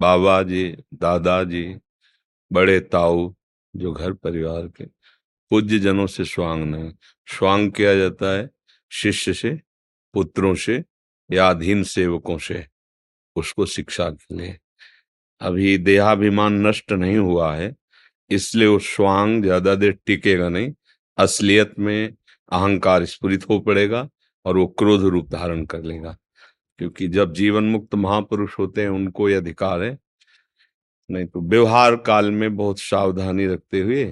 [0.00, 1.76] बाबा जी दादाजी,
[2.50, 3.32] बड़े ताऊ,
[3.74, 4.84] जो घर परिवार के
[5.50, 6.90] पूज्य जनों से स्वांग नहीं
[7.28, 8.48] स्वांग किया जाता है
[8.92, 9.50] शिष्य से,
[10.14, 10.82] पुत्रों से
[11.30, 12.64] या अधीन सेवकों से।
[13.36, 14.58] उसको शिक्षा के लिए।
[15.40, 17.74] अभी देहाभिमान नष्ट नहीं हुआ है,
[18.30, 20.72] इसलिए वो स्वांग ज़्यादा देर टिकेगा नहीं।
[21.18, 22.12] असलियत में
[22.52, 24.08] अहंकार स्फुरित हो पड़ेगा
[24.44, 26.16] और वो क्रोध रूप धारण कर लेगा।
[26.78, 29.96] क्योंकि जब जीवन मुक्त महापुरुष होते हैं, उनको ये अधिकार है।
[31.10, 34.04] नहीं तो व्यवहार काल में बहुत सावधानी रखते हुए,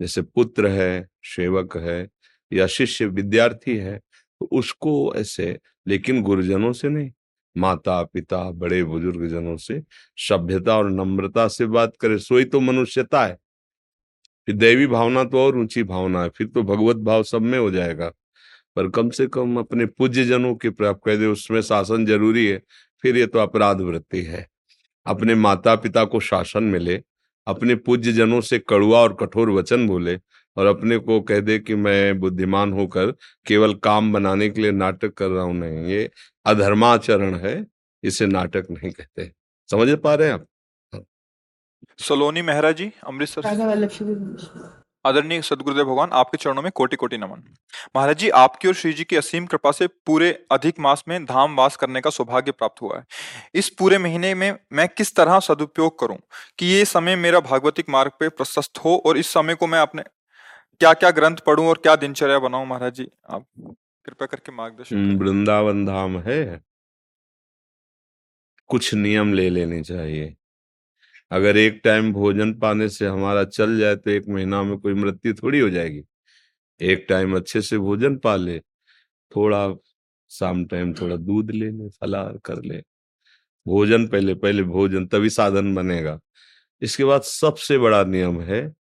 [0.00, 2.08] जैसे पुत्र है, सेवक है,
[2.52, 7.10] या शिष्य, विद्यार्थी है तो उसको ऐसे, लेकिन गुरुजनों से नहीं।
[7.56, 9.82] माता पिता बड़े बुज़ुर्ग जनों से
[10.20, 13.36] सभ्यता और नम्रता से बात करे, सोई तो मनुष्यता है।
[14.48, 17.70] फिर दैवी भावना तो और ऊँची भावना है, फिर तो भगवत भाव सब में हो
[17.70, 18.10] जाएगा।
[18.76, 22.62] पर कम से कम अपने पूज्य जनों की प्राप्त कह दे उसमें शासन ज़रूरी है
[23.02, 24.46] फिर ये तो अपराध वृत्ति है।
[25.06, 27.02] अपने माता पिता को शासन मिले
[27.46, 30.20] अपने पूज्य जनों से कड़ुआ और कठोर वचन बोले
[30.56, 33.10] और अपने को कह दे कि मैं बुद्धिमान होकर
[33.46, 36.10] केवल काम बनाने के लिए नाटक कर रहा हूँ नहीं ये
[36.46, 37.66] अधर्माचरण है
[38.02, 39.32] इसे नाटक नहीं कहते।
[39.70, 40.46] समझ पा रहे हैं आप?
[41.98, 43.42] सलोनी मेहरा जी अमृतसर
[45.06, 47.42] आदरणीय सदगुरुदेव भगवान आपके चरणों में कोटि कोटि नमन।
[47.96, 51.56] महाराज जी आपकी और श्री जी की असीम कृपा से पूरे अधिक मास में धाम
[51.56, 53.04] वास करने का सौभाग्य प्राप्त हुआ है।
[53.54, 56.18] इस पूरे महीने में मैं किस तरह सदुपयोग करूँ
[56.58, 60.02] कि ये समय मेरा भागवतिक मार्ग पे प्रशस्त हो और इस समय को मैं अपने
[60.80, 62.64] क्या क्या ग्रंथ पढ़ू और क्या दिनचर्या बनाऊ?
[62.64, 63.46] महाराज जी आप
[64.04, 66.60] कृपया करके मार्गदर्शन हम्म, वृंदावन धाम है।
[68.70, 70.34] कुछ नियम ले लेने चाहिए।
[71.30, 75.34] अगर एक टाइम भोजन पाने से हमारा चल जाए तो एक महीना में कोई मृत्यु
[75.34, 76.02] थोड़ी हो जाएगी।
[76.80, 78.58] एक टाइम अच्छे से भोजन पा ले,
[79.32, 79.74] थोड़ा
[80.30, 82.82] शाम टाइम थोड़ा दूध ले ले फलार कर ले।
[83.66, 86.18] भोजन पहले पहले भोजन, तभी साधन बनेगा।
[86.82, 88.72] इसके बाद सबसे बड़ा नियम है,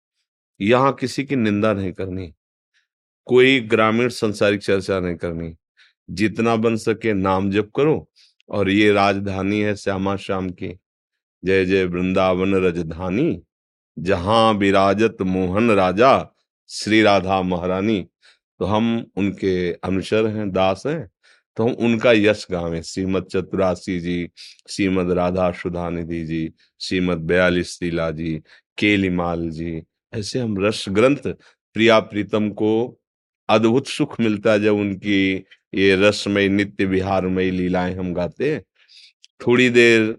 [0.59, 2.33] यहाँ किसी की निंदा नहीं करनी।
[3.27, 5.53] कोई ग्रामीण संसारिक चर्चा नहीं करनी।
[6.09, 8.09] जितना बन सके नाम जप करो
[8.49, 10.77] और ये राजधानी है श्यामा श्याम की।
[11.45, 13.41] जय जय वृंदावन रजधानी,
[13.99, 16.35] जहाँ विराजत मोहन राजा,
[16.69, 18.05] श्री राधा महारानी।
[18.59, 21.09] तो हम उनके अनुसर हैं, दास हैं
[21.57, 24.29] तो हम उनका यश गावे। श्रीमद चतुरासी जी,
[24.69, 28.41] श्रीमद राधा सुधा निधि जी, श्रीमद बयालीस लीला जी,
[28.77, 29.81] केलिमाल जी,
[30.13, 31.27] ऐसे हम रस ग्रंथ
[31.75, 32.99] प्रिया प्रीतम को
[33.49, 38.61] अद्भुत सुख मिलता है जब उनकी ये रसमय, नित्य विहारमय लीलाएँ हम गाते हैं।
[39.47, 40.17] थोड़ी देर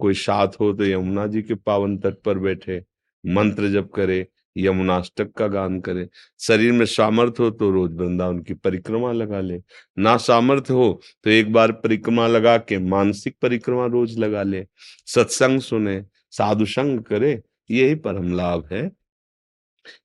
[0.00, 2.82] कोई साथ हो तो यमुना जी के पावन तट पर बैठे,
[3.24, 6.08] मंत्र जप करे, यमुनाष्टक का गान करे।
[6.40, 9.60] शरीर में सामर्थ्य हो तो रोज वृंदावन की परिक्रमा लगा ले।
[9.98, 14.64] ना सामर्थ्य हो तो एक बार परिक्रमा लगा के, मानसिक परिक्रमा रोज लगा ले।
[15.06, 18.90] सत्संग सुने, साधु संग करे, यही परम लाभ है।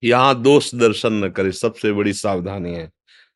[0.04, 2.90] यहाँ दोष दर्शन न करे, सबसे बड़ी सावधानी है।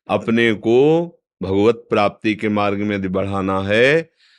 [0.08, 1.06] अपने को
[1.40, 4.10] भगवत प्राप्ति के मार्ग में यदि बढ़ाना है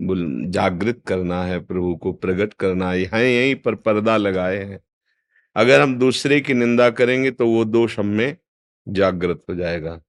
[0.00, 4.80] जागृत करना है प्रभु को प्रकट करना है, यहाँ पर पर्दा लगाए हैं।
[5.56, 8.36] अगर हम दूसरे की निंदा करेंगे तो वो दोष हम में
[8.86, 10.00] जागृत हो जाएगा।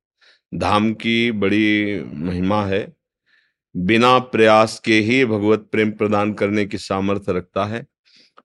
[0.52, 2.88] धाम की बड़ी महिमा है।
[3.76, 7.86] बिना प्रयास के ही भगवत प्रेम प्रदान करने की सामर्थ्य रखता है।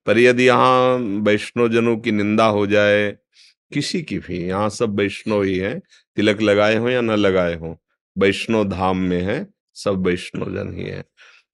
[0.07, 3.11] पर यदि यहाँ वैष्णव जनों की निंदा हो जाए,
[3.71, 5.79] किसी की भी, यहाँ सब वैष्णव ही है,
[6.17, 7.77] तिलक लगाए हो या न लगाए हो,
[8.17, 11.03] वैष्णव धाम में है, सब वैष्णव जन ही है।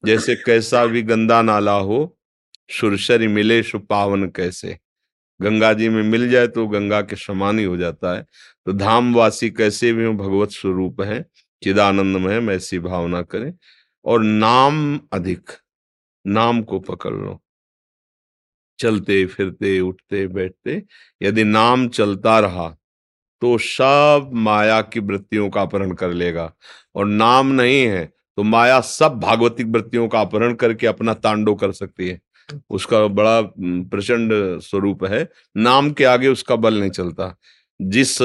[0.08, 2.18] जैसे कैसा भी गंदा नाला हो,
[2.72, 4.78] सुरसरी मिले सु पावन कैसे?
[5.42, 8.26] गंगा जी में मिल जाए तो गंगा के समान ही हो जाता है।
[8.66, 11.26] तो धामवासी कैसे भी हो, भगवत स्वरूप है
[11.64, 13.54] चिदानंद में हम ऐसी भावना करें।
[14.06, 15.52] और नाम अधिक,
[16.28, 17.42] नाम को पकड़ लो।
[18.80, 20.84] चलते, फिरते, उठते, बैठते,
[21.22, 22.76] यदि नाम चलता रहा
[23.42, 26.54] तो सब माया की वृत्तियों का अपहरण कर लेगा।
[26.96, 31.72] और नाम नहीं है तो माया सब भागवतिक वृत्तियों का अपहरण करके अपना तांडव कर
[31.72, 32.20] सकती है।
[32.70, 37.36] उसका बड़ा प्रचंड स्वरूप है। नाम के आगे उसका बल नहीं चलता।
[37.82, 38.22] जिस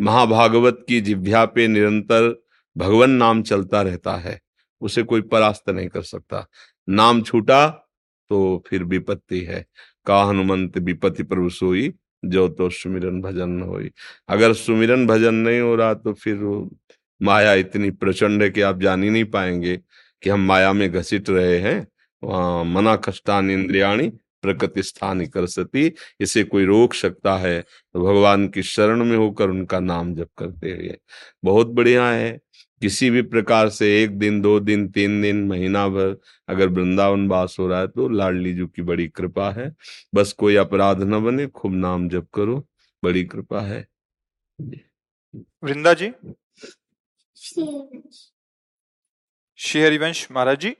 [0.00, 2.42] महाभागवत की जिभ्या पे निरंतर
[2.76, 4.40] भगवान नाम चलता रहता है,
[4.80, 6.46] उसे कोई परास्त नहीं कर सकता।
[6.88, 7.68] नाम छूटा
[8.30, 9.64] तो फिर विपत्ति है।
[10.06, 11.92] का हनुमंत विपत्ति प्रभु सोई,
[12.24, 13.90] जो तो सुमिरन भजन होई।
[14.28, 16.36] अगर सुमिरन भजन नहीं हो रहा तो फिर
[17.20, 19.76] माया इतनी प्रचंड है कि आप जान ही नहीं पाएँगे
[20.22, 21.86] कि हम माया में घसीट रहे हैं।
[22.22, 24.08] वहाँ मना कष्टान इंद्रियाणी
[24.42, 29.50] प्रकृति स्थान कर सती इसे कोई रोक सकता है तो भगवान की शरण में होकर
[29.50, 30.96] उनका नाम जप करते हुए।
[31.44, 32.38] बहुत बढ़िया है।
[32.82, 36.16] किसी भी प्रकार से एक दिन, दो दिन, तीन दिन, महीना भर
[36.48, 39.72] अगर वृंदावन वास हो रहा है तो लाडली जी की बड़ी कृपा है।
[40.14, 42.66] बस कोई अपराध न बने, खूब नाम जप करो।
[43.02, 43.86] बड़ी कृपा है।
[45.64, 46.12] वृंदा जी?
[49.58, 50.76] श्री हरिवंश महाराज जी।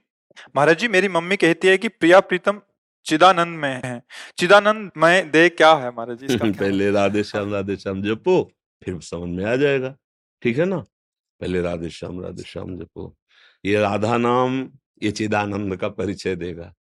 [0.55, 2.61] महाराज जी मेरी मम्मी कहती है कि प्रिया प्रीतम
[3.05, 4.01] चिदानंद में है।
[4.37, 8.51] चिदानंद में दे क्या है महाराज जी इसका पहले राधे श्याम राधे श्याम जपो
[8.83, 9.95] फिर समझ में आ जाएगा।
[10.41, 10.77] ठीक है ना?
[11.41, 13.15] पहले राधे श्याम राधे श्याम जपो।
[13.65, 14.69] ये राधा नाम
[15.03, 16.73] ये चिदानंद का परिचय देगा।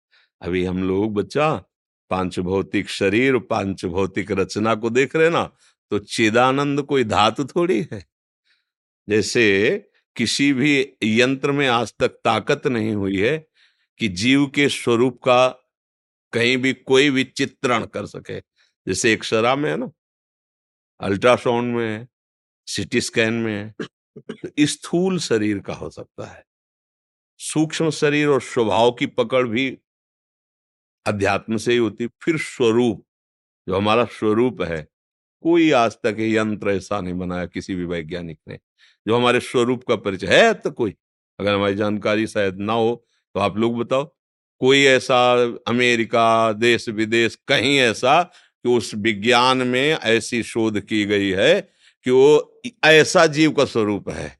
[0.42, 1.64] अभी हम लोग बच्चा
[2.10, 5.44] पाँच भौतिक शरीर पाँच भौतिक रचना को देख रहे ना
[5.92, 8.15] तो चिदानंद कोई धातु थोड़ी है?
[9.08, 9.78] जैसे
[10.16, 13.38] किसी भी यंत्र में आज तक ताकत नहीं हुई है
[14.00, 15.48] कि जीव के स्वरूप का
[16.34, 18.40] कहीं भी कोई भी चित्रण कर सके।
[18.88, 19.90] जैसे एक्सरा में है ना
[21.00, 22.08] अल्ट्रासाउंड में है
[22.68, 23.74] सिटी स्कैन में है
[24.20, 26.44] तो स्थूल शरीर का हो सकता है।
[27.40, 29.70] सूक्ष्म शरीर और स्वभाव की पकड़ भी
[31.06, 33.06] अध्यात्म से ही होती फिर स्वरूप,
[33.68, 34.82] जो हमारा स्वरूप है,
[35.44, 38.60] कोई आज तक यंत्र ऐसा नहीं बनाया किसी भी वैज्ञानिक ने।
[39.06, 40.94] जो हमारे स्वरूप का परिचय है तो कोई।
[41.40, 42.96] अगर हमारी जानकारी शायद ना हो
[43.36, 44.06] तो आप लोग बताओ।
[44.62, 45.18] कोई ऐसा
[45.68, 51.60] अमेरिका देश विदेश कहीं ऐसा कि उस विज्ञान में ऐसी शोध की गई है
[52.06, 54.32] कि वो ऐसा जीव का स्वरूप है।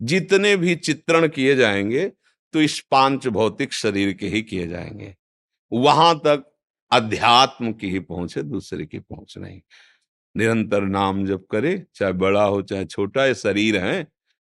[0.00, 2.06] जितने भी चित्रण किए जाएँगे
[2.54, 5.14] तो इस पाँच भौतिक शरीर के ही किए जाएँगे।
[5.72, 6.44] वहाँ तक
[6.92, 9.60] अध्यात्म की ही पहुँच है, दूसरे की पहुँच नहीं।
[10.36, 14.00] निरंतर नाम जप करे, चाहे बड़ा हो, चाहे छोटा है शरीर है।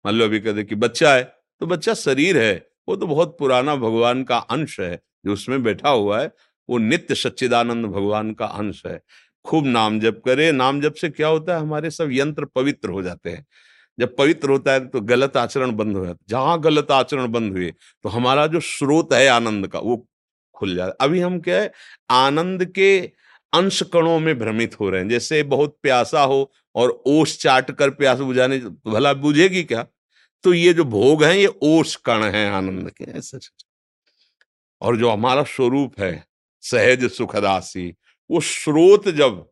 [0.06, 1.24] मान लो अभी कहते कि बच्चा है
[1.62, 2.54] तो बच्चा शरीर है।
[2.88, 6.32] वो तो बहुत पुराना भगवान का अंश है, जो उसमें बैठा हुआ है।
[6.70, 9.00] वो नित्य सच्चिदानंद भगवान का अंश है।
[9.46, 11.62] खूब नाम जप करे। नाम जप से क्या होता है?
[11.62, 13.46] हमारे सब यंत्र पवित्र हो जाते हैं।
[13.98, 17.52] जब पवित्र होता है तो गलत आचरण बंद हो जाता है। जहाँ गलत आचरण बंद
[17.54, 20.08] हुए तो हमारा जो स्रोत है आनंद का, वो
[20.56, 21.72] खुल जाता है। अभी हम क्या है?
[22.10, 23.12] आनंद के
[23.54, 27.90] अंश कणों में भ्रमित हो रहे हैं। जैसे बहुत प्यासा हो और ओस चाट कर
[27.90, 29.86] प्यास बुझाने भला बुझेगी क्या?
[30.44, 33.40] तो ये जो भोग हैं, ये ओस कण है आनंद के, ऐसे
[34.82, 36.26] और जो हमारा स्वरूप है,
[36.64, 37.94] सहज सुखदासी,
[38.30, 39.46] वो स्रोत जब,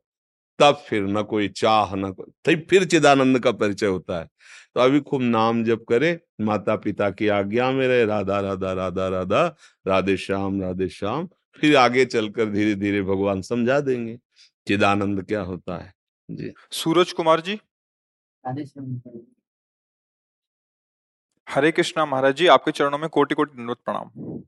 [0.60, 4.30] तब फिर न कोई चाह, न कोई तो फिर चिदानंद का परिचय होता है।
[4.76, 9.08] तो अभी खूब नाम जब करे माता पिता की आज्ञा में रहे, राधा राधा राधा
[9.08, 9.46] राधा,
[9.88, 14.18] राधे श्याम राधे श्याम। फिर आगे चलकर धीरे धीरे भगवान समझा देंगे
[14.68, 15.94] चिदानंद क्या होता है।
[16.30, 17.60] जी। सूरज कुमार जी?
[21.48, 24.42] हरे कृष्णा महाराज जी आपके चरणों में कोटि कोटि दंडवत प्रणाम।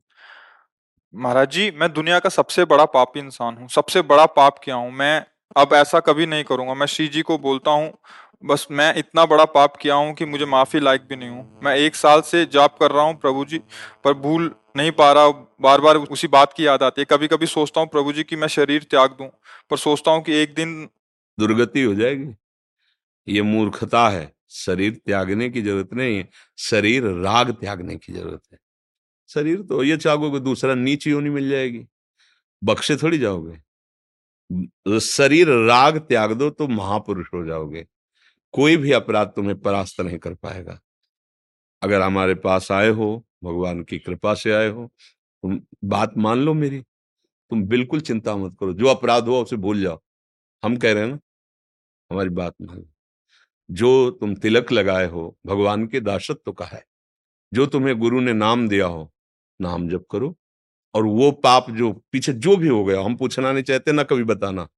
[1.14, 4.90] महाराज जी मैं दुनिया का सबसे बड़ा पापी इंसान हूँ सबसे बड़ा पाप किया हूँ?
[4.92, 5.24] मैं
[5.56, 7.92] अब ऐसा कभी नहीं करूँगा मैं श्री जी को बोलता हूँ
[8.44, 11.74] बस मैं इतना बड़ा पाप किया हूँ कि मुझे माफ़ी लायक भी नहीं हूँ। मैं
[11.76, 13.58] एक साल से जाप कर रहा हूँ प्रभु जी
[14.04, 15.28] पर भूल नहीं पा रहा
[15.60, 18.36] बार बार उसी बात की याद आती है। कभी कभी सोचता हूँ, प्रभु जी की
[18.36, 19.28] मैं शरीर त्याग दूँ,
[19.70, 20.88] पर सोचता हूँ कि एक दिन
[21.38, 22.34] दुर्गति हो जाएगी।
[23.28, 28.58] ये मूर्खता है। शरीर त्यागने की ज़रूरत नहीं है। शरीर राग त्यागने की ज़रूरत है।
[29.30, 31.86] शरीर तो ये चाहोगे दूसरा नीच योनि मिल जाएगी।
[32.64, 37.86] बख्शे थोड़ी जाओगे। शरीर राग त्याग दो तो महापुरुष हो जाओगे।
[38.54, 40.78] कोई भी अपराध तुम्हें परास्त नहीं कर पाएगा।
[41.82, 44.90] अगर हमारे पास आए हो भगवान की कृपा से आए हो।
[45.42, 46.80] तुम बात मान लो मेरी।
[47.50, 50.00] तुम बिल्कुल चिंता मत करो। जो अपराध हुआ उसे भूल जाओ।
[50.64, 51.18] हम कह रहे हैं ना,
[52.12, 52.88] हमारी बात मान लो।
[53.70, 56.84] जो तुम तिलक लगाए हो, भगवान के दासत्व का है।
[57.54, 59.12] जो तुम्हें गुरु ने नाम दिया हो,
[59.60, 60.36] नाम जप करो।
[60.94, 64.24] और वो पाप जो पीछे जो भी हो गया, हम पूछना नहीं चाहते, ना कभी
[64.24, 64.68] बताना।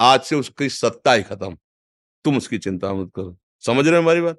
[0.00, 1.58] आज से उसकी सत्ता ही खत्म।
[2.24, 4.36] तुम उसकी चिंता मत करो। समझ रहे हो हमारी बात?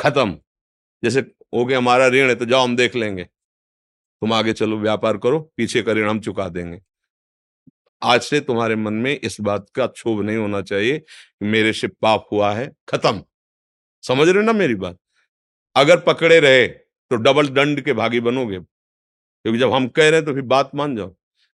[0.00, 0.38] खत्म।
[1.04, 1.20] जैसे
[1.54, 5.40] हो गया हमारा ऋण है तो जाओ हम देख लेंगे। तुम आगे चलो, व्यापार करो,
[5.56, 6.80] पीछे का ऋण हम चुका देंगे।
[8.02, 11.88] आज से तुम्हारे मन में इस बात का क्षोभ नहीं होना चाहिए कि मेरे से
[11.88, 13.22] पाप हुआ है, खत्म।
[14.02, 14.98] समझ रहे ना मेरी बात?
[15.76, 20.24] अगर पकड़े रहे तो डबल दंड के भागी बनोगे। क्योंकि जब हम कह रहे हैं
[20.24, 21.14] तो फिर बात मान जाओ।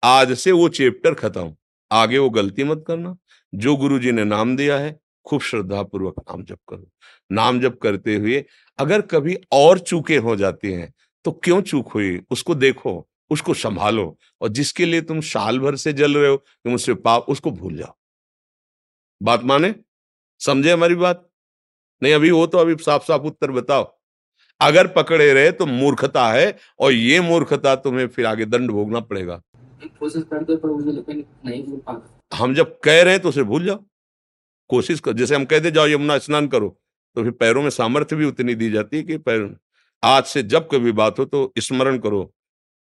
[0.04, 1.56] आज से वो चैप्टर खत्म।
[1.92, 3.16] आगे वो गलती मत करना।
[3.54, 6.86] जो गुरु जी ने नाम दिया है खूब श्रद्धा पूर्वक नाम जप करो।
[7.30, 8.44] नाम जप करते हुए
[8.78, 10.92] अगर कभी और चूके हो जाती हैं
[11.24, 12.20] तो क्यों चूक हुई?
[12.30, 16.70] उसको देखो उसको संभालो और जिसके लिए तुम साल भर से जल रहे हो कि
[16.70, 17.94] मुझसे पाप उसको भूल जाओ।
[19.20, 19.74] बात माने?
[20.40, 21.28] समझे हमारी बात?
[22.02, 23.92] नहीं अभी वो तो अभी साफ़ साफ़ उत्तर बताओ।
[24.60, 29.40] अगर पकड़े रहे तो मूर्खता है और ये मूर्खता तुम्हें फिर आगे दंड भोगना पड़ेगा।
[30.00, 33.42] कोशिश करते पर मुझे लेकिन नहीं भूल पा हम जब कह रहे हैं तो उसे
[33.42, 33.84] भूल जाओ।
[34.70, 36.68] कोशिश कर, जैसे हम कहते जाओ यमुना स्नान करो।
[37.16, 39.56] तो फिर पैरों में सामर्थ्य भी उतनी दी जाती है कि पैर,
[40.02, 42.24] आज से जब कभी बात हो तो स्मरण करो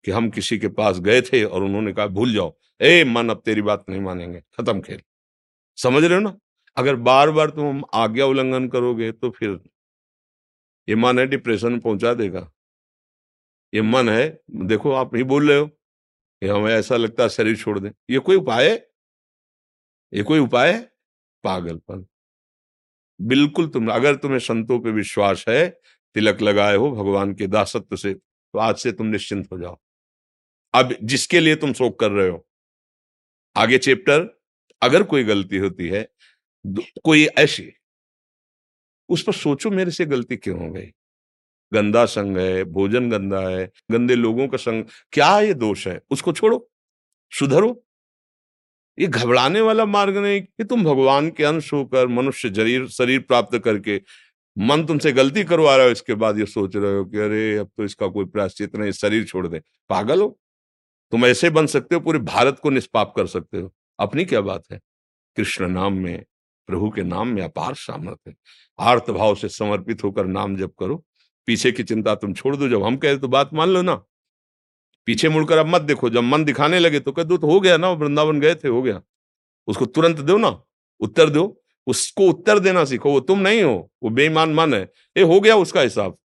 [0.05, 3.41] कि हम किसी के पास गए थे और उन्होंने कहा, भूल जाओ। ए, मन, अब
[3.45, 5.01] तेरी बात नहीं मानेंगे। खत्म खेल।
[5.77, 6.37] समझ रहे हो ना?
[6.77, 9.59] अगर बार बार तुम आज्ञा उल्लंघन करोगे तो फिर
[10.87, 12.49] ये मन है, डिप्रेशन में पहुँचा देगा।
[13.73, 17.55] ये मन है, देखो आप ही बोल रहे हो कि हमें ऐसा लगता है शरीर
[17.57, 18.75] छोड़ दें। ये कोई उपाय है?
[20.13, 20.96] ये कोई उपाय है?
[21.47, 22.05] पागलपन।
[23.19, 25.69] बिल्कुल तुम, अगर तुम्हें संतों पे विश्वास है,
[26.15, 29.77] तिलक लगाए हो भगवान के दासत्व से तो आज से तुम निश्चिंत हो जाओ।
[30.73, 32.45] अब जिसके लिए तुम शोक कर रहे हो।
[33.55, 34.27] आगे चैप्टर,
[34.81, 36.07] अगर कोई गलती होती है
[37.05, 37.71] कोई ऐसी,
[39.09, 40.91] उस पर सोचो मेरे से गलती क्यों हो गई?
[41.71, 45.99] गंदा संग है, भोजन गंदा है, गंदे लोगों का संग, क्या ये दोष है?
[46.09, 46.69] उसको छोड़ो,
[47.31, 47.71] सुधरो।
[48.97, 53.57] ये घबराने वाला मार्ग नहीं कि तुम भगवान के अंश होकर मनुष्य शरीर शरीर प्राप्त
[53.57, 54.01] करके
[54.57, 57.69] मन तुमसे गलती करवा रहा हो, इसके बाद ये सोच रहे हो कि अरे, अब
[57.77, 60.37] तो इसका कोई प्राश्चित नहीं शरीर छोड़ दे। पागल हो?
[61.11, 64.63] तुम ऐसे बन सकते हो, पूरे भारत को निष्पाप कर सकते हो। अपनी क्या बात
[64.71, 64.79] है?
[65.37, 66.23] कृष्ण नाम में,
[66.69, 68.35] प्रभु के नाम में अपार सामर्थ्य
[68.79, 71.03] आर्थ भाव से समर्पित होकर नाम जप करो।
[71.47, 74.01] पीछे की चिंता तुम छोड़ दो, जब हम कहे तो बात मान लो ना।
[75.07, 77.77] पीछे मुड़कर अब मत देखो, जब मन दिखाने लगे तो कह दो तो हो गया
[77.77, 79.01] ना, वृंदावन गए थे, हो गया।
[79.67, 80.61] उसको तुरंत दो ना,
[81.01, 84.81] उत्तर दो, उसको उत्तर देना सीखो, वो तुम नहीं हो, वो बेईमान मन है।
[85.17, 86.17] ये हो गया उसका हिसाब।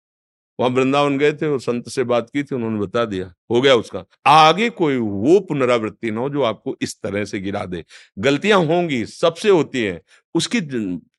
[0.59, 3.75] वहाँ वृंदावन गए थे और संत से बात की थी, उन्होंने बता दिया, हो गया
[3.75, 7.85] उसका। आगे कोई वो पुनरावृत्ति ना हो जो आपको इस तरह से गिरा दे।
[8.19, 10.01] गलतियाँ होंगी, सबसे होती हैं,
[10.35, 10.61] उसकी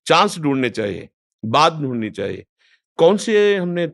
[0.07, 1.09] चांस ढूँढने चाहिए,
[1.43, 2.45] बात ढूंढनी चाहिए।
[2.99, 3.87] कौन से हमने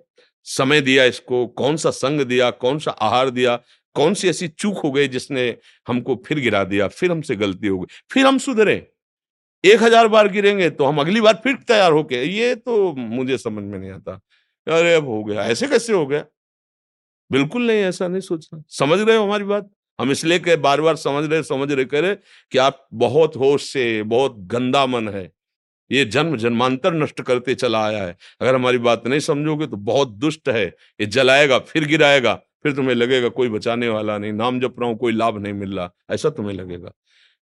[0.48, 3.56] समय दिया इसको, कौन सा संग दिया, कौन सा आहार दिया,
[3.96, 5.48] कौन सी ऐसी चूक हो गई जिसने
[5.88, 8.76] हमको फिर गिरा दिया, फिर हमसे गलती हो गई, फिर हम सुधरे।
[9.64, 13.64] एक हज़ार बार गिरेंगे तो हम अगली बार फिर तैयार होके, ये तो मुझे समझ
[13.64, 14.20] में नहीं आता।
[14.68, 16.26] अरे अब हो गया, ऐसे कैसे हो गया?
[17.32, 19.70] बिल्कुल नहीं, ऐसा नहीं सोचना। समझ रहे हो हमारी बात?
[20.00, 22.16] हम इसलिए कह, बार बार समझ रहे समझ रहे, कह रहे
[22.52, 25.30] कि आप बहुत होश से, बहुत गंदा मन है।
[25.92, 30.10] ये जन्म जन्मांतर नष्ट करते चला आया है। अगर हमारी बात नहीं समझोगे तो बहुत
[30.10, 32.34] दुष्ट है। ये जलाएगा, फिर गिराएगा,
[32.64, 35.78] फिर तुम्हें लगेगा कोई बचाने वाला नहीं, नाम जप रहा हूँ, कोई लाभ नहीं मिल
[35.78, 36.92] रहा, ऐसा तुम्हें लगेगा।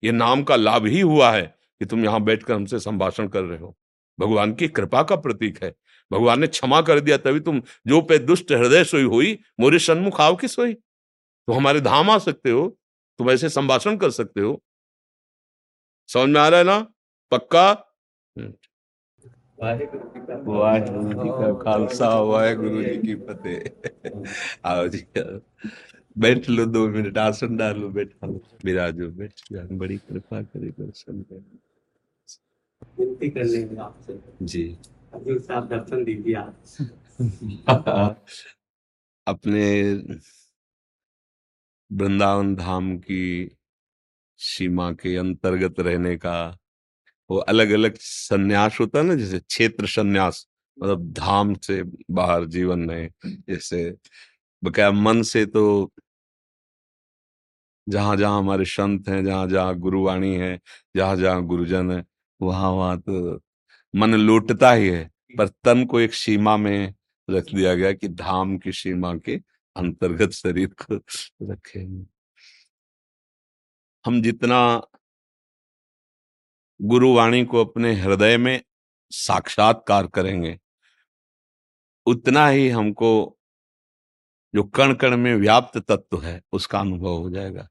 [0.02, 1.42] ये नाम का लाभ ही हुआ है
[1.80, 3.76] कि तुम यहाँ बैठकर हमसे संभाषण कर रहे हो।
[4.18, 5.74] भगवान की कृपा का प्रतीक है।
[6.10, 10.20] भगवान ने क्षमा कर दिया, तभी तुम जो पे दुष्ट हृदय सोई हुई, मोरे सन्मुख
[10.20, 12.78] आओ की सोई। तुम हमारे धाम आ सकते हो,
[13.18, 14.62] तुम ऐसे संभाषण कर सकते हो।
[16.08, 16.78] समझ में आ रहा है ना?
[17.32, 17.87] पक्का
[23.16, 23.62] फतेह।
[24.64, 25.06] आओ जी
[26.18, 28.26] बैठ लो दो मिनट आसन डालो बैठा।
[28.90, 31.24] लो बैठ बड़ी कृपा करे दर्शन
[33.00, 34.78] विनती कर लेंगे आपसे। जी।
[35.14, 36.34] हजूर साहब दर्शन दीजिए
[39.26, 39.92] अपने
[41.92, 43.56] वृंदावन धाम की
[44.36, 46.58] सीमा के अंतर्गत रहने का
[47.30, 50.46] वो अलग अलग संन्यास होता है ना, जैसे क्षेत्र संन्यास
[50.78, 53.94] मतलब धाम से बाहर जीवन में, जैसे
[54.62, 55.90] बकाया मन से तो
[57.86, 60.58] जहाँ जहाँ हमारे संत हैं जहाँ जहाँ गुरुवाणी है
[60.96, 62.04] जहाँ जहाँ गुरुजन है
[62.40, 63.40] वहाँ वहाँ तो
[63.94, 65.04] मन लौटता ही है।
[65.38, 66.94] पर तन को एक सीमा में
[67.28, 69.36] रख दिया गया कि धाम की सीमा के
[69.76, 70.94] अंतर्गत शरीर को
[71.52, 71.80] रखे।
[74.04, 74.60] हम जितना
[76.82, 78.62] गुरुवाणी को अपने हृदय में
[79.10, 80.58] साक्षात्कार करेंगे।
[82.06, 83.38] उतना ही हमको
[84.54, 87.68] जो कण कण में व्याप्त तत्व है, उसका अनुभव हो जाएगा।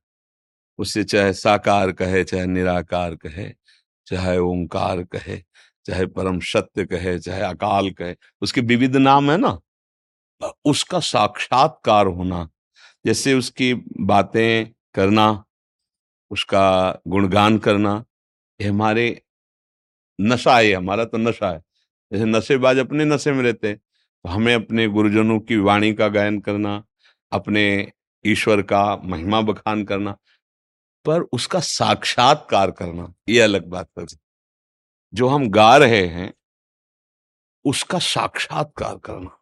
[0.77, 3.53] उससे चाहे साकार कहे, चाहे निराकार कहे,
[4.07, 5.37] चाहे ओंकार कहे,
[5.85, 9.59] चाहे परम सत्य कहे, चाहे अकाल कहे, उसके विविध नाम है ना?
[10.65, 12.49] उसका साक्षात्कार होना,
[13.05, 15.43] जैसे उसकी बातें करना,
[16.31, 18.03] उसका गुणगान करना
[18.59, 19.21] ये हमारे
[20.19, 21.61] नशा है, हमारा तो नशा है।
[22.11, 26.39] जैसे नशेबाज अपने नशे में रहते हैं तो हमें अपने गुरुजनों की वाणी का गायन
[26.41, 26.83] करना,
[27.31, 27.91] अपने
[28.25, 30.17] ईश्वर का महिमा बखान करना,
[31.05, 34.05] पर उसका साक्षात्कार करना, ये अलग बात कर
[35.13, 36.33] जो हम गा रहे हैं,
[37.65, 39.37] उसका साक्षात्कार करना।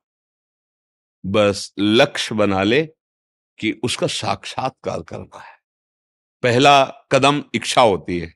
[1.23, 2.85] बस लक्ष्य बना ले
[3.59, 5.57] कि उसका साक्षात्कार करना है।
[6.43, 8.34] पहला कदम इच्छा होती है।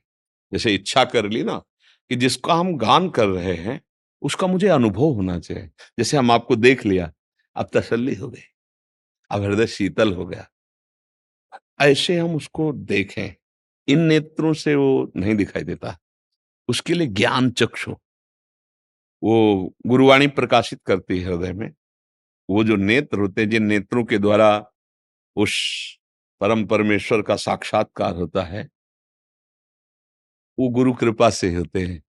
[0.52, 1.62] जैसे इच्छा कर ली ना
[2.08, 3.80] कि जिसका हम गान कर रहे हैं,
[4.22, 5.66] उसका मुझे अनुभव होना चाहिए।
[5.98, 7.12] जैसे हम आपको देख लिया
[7.56, 8.40] अब तसल्ली हो गई
[9.30, 10.50] अब हृदय शीतल हो गया।
[11.80, 13.34] ऐसे हम उसको देखें।
[13.88, 15.98] इन नेत्रों से वो नहीं दिखाई देता।
[16.68, 17.96] उसके लिए ज्ञान चक्षु।
[19.22, 21.74] वो गुरुवाणी प्रकाशित करती है हृदय में।
[22.50, 24.70] वो जो नेत्र होते हैं, जिन नेत्रों के द्वारा
[25.36, 25.54] उस
[26.40, 28.68] परम परमेश्वर का साक्षात्कार होता है
[30.58, 32.02] वो गुरु कृपा से होते हैं।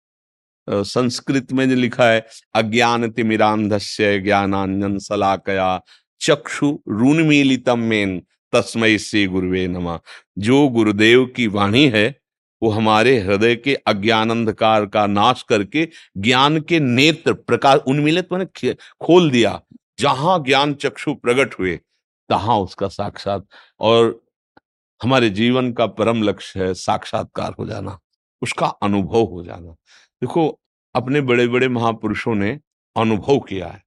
[0.68, 5.80] संस्कृत में जो लिखा है अज्ञान तिमिरांधस्य ज्ञानांजन सलाकया
[6.20, 8.22] चक्षु ऋणमीलितम मेन
[8.52, 9.98] तस्मय से गुरुवे नमा।
[10.38, 12.20] जो गुरुदेव की वाणी है,
[12.62, 18.74] वो हमारे हृदय के अज्ञान अंधकार का नाश करके ज्ञान के नेत्र प्रकाश, उन्मिलित मैंने
[19.00, 19.60] खोल दिया।
[20.00, 21.76] जहाँ ज्ञान चक्षु प्रकट हुए,
[22.28, 23.46] तहां उसका साक्षात
[23.80, 24.20] और
[25.02, 27.98] हमारे जीवन का परम लक्ष्य है साक्षात्कार हो जाना।
[28.42, 29.72] उसका अनुभव हो जाना।
[30.22, 30.48] देखो,
[30.94, 32.58] अपने बड़े बड़े महापुरुषों ने
[32.96, 33.82] अनुभव किया है।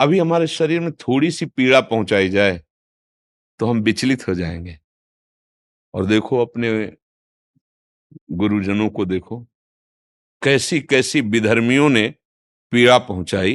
[0.00, 2.60] अभी हमारे शरीर में थोड़ी सी पीड़ा पहुंचाई जाए
[3.60, 4.78] तो हम विचलित हो जाएँगे।
[5.94, 6.70] और देखो, अपने
[8.30, 9.40] गुरुजनों को देखो
[10.42, 12.08] कैसी कैसी विधर्मियों ने
[12.72, 13.54] पीड़ा पहुंचाई,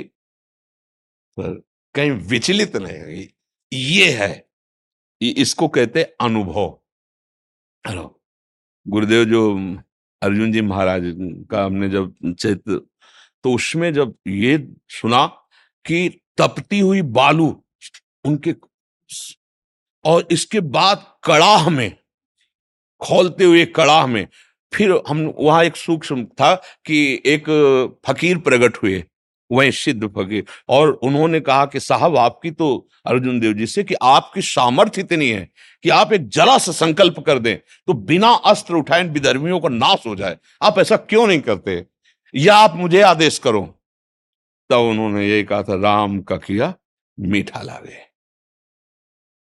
[1.37, 1.53] पर
[1.95, 3.33] कहीं विचलित नहीं हुई।
[3.71, 4.45] ये है
[5.21, 6.67] इसको कहते अनुभव।
[7.85, 8.21] हेलो,
[8.85, 9.55] गुरुदेव जो
[10.23, 11.03] अर्जुन जी महाराज
[11.51, 12.79] का हमने जब चैत्र
[13.43, 14.57] तो उसमें जब ये
[14.89, 15.25] सुना
[15.85, 17.47] कि तपती हुई बालू
[18.25, 18.55] उनके
[20.05, 21.91] और इसके बाद कड़ाह में,
[23.01, 24.27] खोलते हुए कड़ाह में,
[24.73, 26.53] फिर हम, वहाँ एक सूक्ष्म था
[26.85, 27.49] कि एक
[28.07, 29.03] फकीर प्रकट हुए।
[29.51, 33.95] वही सिद्ध फकीर और उन्होंने कहा कि साहब, आपकी तो अर्जुन देव जी से कि
[34.01, 35.47] आपकी सामर्थ्य इतनी है
[35.83, 40.05] कि आप एक जरा सा संकल्प कर दें तो बिना अस्त्र उठाए विधर्मियों का नाश
[40.07, 41.85] हो जाए। आप ऐसा क्यों नहीं करते?
[42.33, 43.61] या आप मुझे आदेश करो?
[44.69, 46.73] तब उन्होंने यही कहा था, राम का किया
[47.17, 48.01] मीठा लागे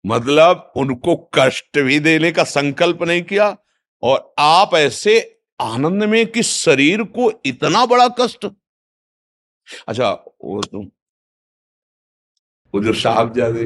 [0.06, 3.56] मतलब उनको कष्ट भी देने का संकल्प नहीं किया,
[4.04, 5.20] और आप ऐसे
[5.60, 8.46] आनंद में कि शरीर को इतना बड़ा कष्ट
[9.88, 10.10] अच्छा
[10.44, 10.86] वो तुम
[12.74, 13.64] वो जो साहबजादे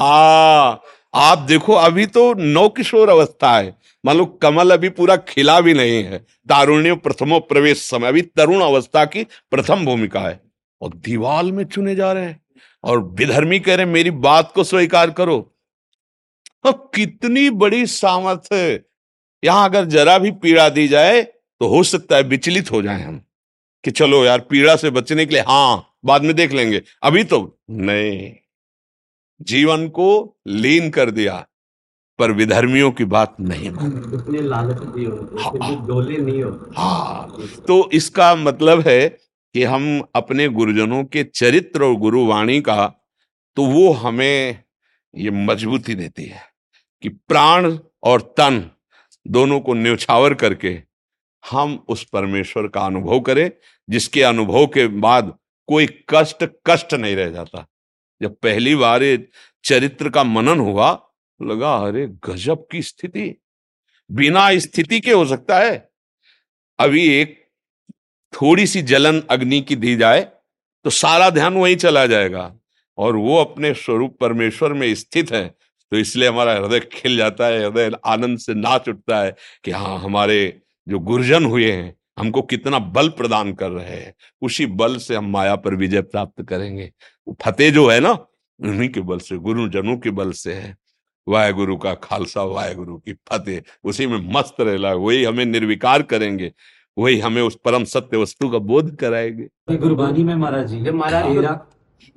[0.00, 0.82] हाँ
[1.14, 5.74] आप देखो अभी तो नौ किशोर अवस्था है। मान लो कमल अभी पूरा खिला भी
[5.74, 10.40] नहीं है। तारुण्य प्रथमो प्रवेश समय। अभी तरुण अवस्था की प्रथम भूमिका है।
[10.82, 12.40] और दीवाल में चुने जा रहे हैं।
[12.84, 15.38] और विधर्मी कह रहे मेरी बात को स्वीकार करो।
[16.64, 18.84] तो कितनी बड़ी सामर्थ्य।
[19.44, 23.22] यहाँ अगर जरा भी पीड़ा दी जाए तो हो सकता है विचलित हो जाए हम।
[23.84, 27.58] कि चलो यार पीड़ा से बचने के लिए हाँ बाद में देख लेंगे। अभी तो
[27.70, 28.32] नहीं।
[29.40, 30.08] जीवन को
[30.46, 31.46] लीन कर दिया
[32.18, 36.42] पर विधर्मियों की बात नहीं मानी। लालच नहीं हो नहीं
[36.76, 39.08] हाँ तो इसका मतलब है
[39.54, 42.86] कि हम अपने गुरुजनों के चरित्र और गुरुवाणी का
[43.56, 44.64] तो वो हमें
[45.14, 46.40] ये मजबूती देती है
[47.02, 48.70] कि प्राण और तन
[49.26, 50.91] दोनों को न्यौछावर करके
[51.50, 53.50] हम उस परमेश्वर का अनुभव करें,
[53.90, 57.66] जिसके अनुभव के बाद कोई कष्ट कष्ट नहीं रह जाता।
[58.22, 59.18] जब पहली बार
[59.64, 61.08] चरित्र का मनन हुआ,
[61.42, 63.42] लगा, अरे, गजब की स्थिति।
[64.10, 65.90] बिना स्थिति के हो सकता है।
[66.78, 67.48] अभी एक
[68.32, 70.20] थोड़ी सी जलन अग्नि की दी जाए
[70.84, 72.56] तो सारा ध्यान वहीं चला जाएगा।
[72.98, 75.48] और वो अपने स्वरूप परमेश्वर में स्थित है
[75.90, 79.98] तो इसलिए हमारा हृदय खिल जाता है, हृदय आनंद से नाच उठता है कि हाँ
[79.98, 85.14] हमारे जो गुरजन हुए हैं हमको कितना बल प्रदान कर रहे हैं। उसी बल से
[85.16, 86.90] हम माया पर विजय प्राप्त करेंगे।
[87.42, 88.12] फतेह जो है ना
[88.60, 90.76] उन्हीं के बल से गुरुजनों के बल से है।
[91.28, 96.02] वाहे गुरु का खालसा वाहे गुरु की फतेह उसी में मस्त रहला वही हमें निर्विकार
[96.02, 96.52] करेंगे
[96.96, 101.58] वही हमें उस परम सत्य वस्तु का बोध कराएँगे। गुरबानी में महाराज जी महाराज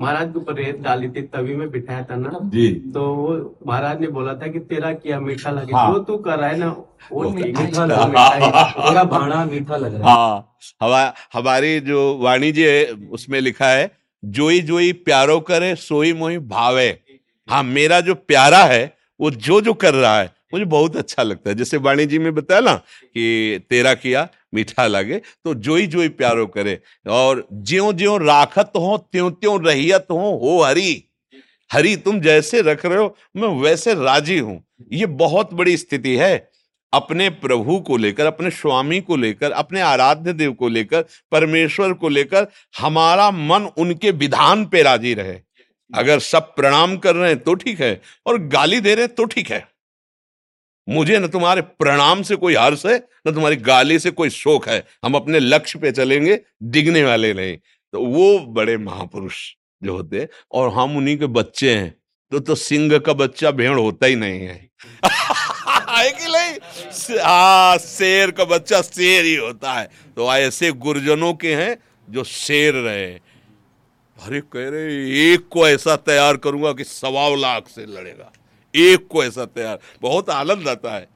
[0.01, 3.35] महाराज के ऊपर रेत डाली थी तभी में बिठाया था ना। जी। तो वो
[3.67, 5.73] महाराज ने बोला था कि तेरा क्या मीठा लगे?
[5.73, 6.69] हाँ। जो तू कर रहा है ना
[7.11, 10.43] वो मीठा लग रहा भाड़ा मीठा लग रहा है।
[10.81, 13.91] हवा हमारी जो वाणिज्य है उसमें लिखा है
[14.23, 16.87] जोई जोई प्यारो करे सोई मोई भावे।
[17.47, 18.83] हाँ मेरा जो प्यारा है
[19.19, 22.33] वो जो जो कर रहा है मुझे बहुत अच्छा लगता है। जैसे वाणी जी में
[22.35, 26.79] बताया ना कि तेरा किया मीठा लगे तो जोई जोई प्यारो करे।
[27.09, 31.03] और ज्यो ज्यो राखत हो, त्यों त्यों रहियत हो हो हरी।
[31.71, 36.49] हरी तुम जैसे रख रहे हो, मैं वैसे राज़ी हूँ। ये बहुत बड़ी स्थिति है।
[36.93, 41.01] अपने प्रभु को लेकर, अपने स्वामी को लेकर, अपने आराध्य देव को लेकर,
[41.31, 42.47] परमेश्वर को लेकर,
[42.79, 45.39] हमारा मन उनके विधान पे राज़ी रहे।
[45.91, 49.25] अगर सब प्रणाम कर रहे हैं तो ठीक है, और गाली दे रहे हैं तो
[49.25, 49.63] ठीक है।
[50.89, 54.85] मुझे न तुम्हारे प्रणाम से कोई हर्ष है, न तुम्हारी गाली से कोई शोक है।
[55.05, 57.57] हम अपने लक्ष्य पे चलेंगे, डिगने वाले नहीं।
[57.91, 61.95] तो वो बड़े महापुरुष जो होते हैं, और हम उन्हीं के बच्चे हैं।
[62.31, 64.69] तो तो सिंह का बच्चा भेड़ होता ही नहीं है।
[65.99, 66.57] कि नहीं?
[67.19, 71.77] हाँ शेर का बच्चा शेर ही होता है। तो ऐसे गुरजनों के हैं
[72.09, 73.11] जो शेर रहे।
[74.21, 78.31] अरे कह रहे, एक को ऐसा तैयार करूँगा कि सवा लाख से लड़ेगा।
[78.75, 81.07] एक को ऐसा तैयार। बहुत आनंद आता है।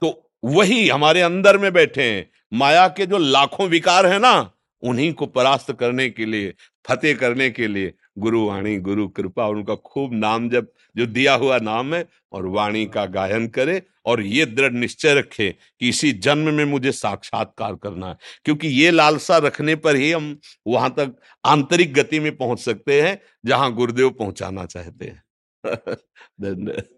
[0.00, 4.50] तो वही हमारे अंदर में बैठे हैं। माया के जो लाखों विकार है ना,
[4.82, 6.54] उन्हीं को परास्त करने के लिए,
[6.88, 11.58] फतेह करने के लिए गुरु वाणी, गुरु कृपा उनका खूब नाम जब, जो दिया हुआ
[11.58, 16.54] नाम है और वाणी का गायन करे और ये दृढ़ निश्चय रखे कि इसी जन्म
[16.54, 21.94] में मुझे साक्षात्कार करना है। क्योंकि ये लालसा रखने पर ही हम वहाँ तक आंतरिक
[21.94, 25.22] गति में पहुँच सकते हैं, जहाँ गुरुदेव पहुंचाना चाहते हैं।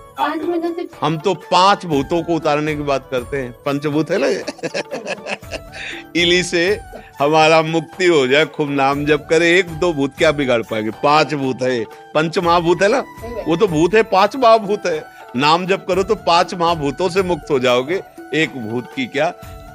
[1.17, 4.27] तो पाँच भूतों को उतारने की बात करते हैं। पंचभूत है ना
[6.21, 6.79] इली से
[7.19, 10.91] हमारा मुक्ति हो जाए, खूब नाम जब करे, एक दो भूत क्या बिगाड़ पाएँगे?
[10.91, 13.03] पाँच भूत है पंच महाभूत है ना?
[13.47, 15.03] वो तो भूत है, पाँच महाभूत है।
[15.35, 18.01] नाम जब करो तो पाँच महाभूतों से मुक्त हो जाओगे।
[18.33, 19.29] एक भूत की क्या?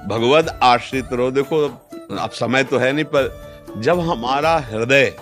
[0.09, 1.65] भगवत आश्रित रहो। देखो,
[2.19, 5.17] अब समय तो है नहीं, पर जब हमारा हृदय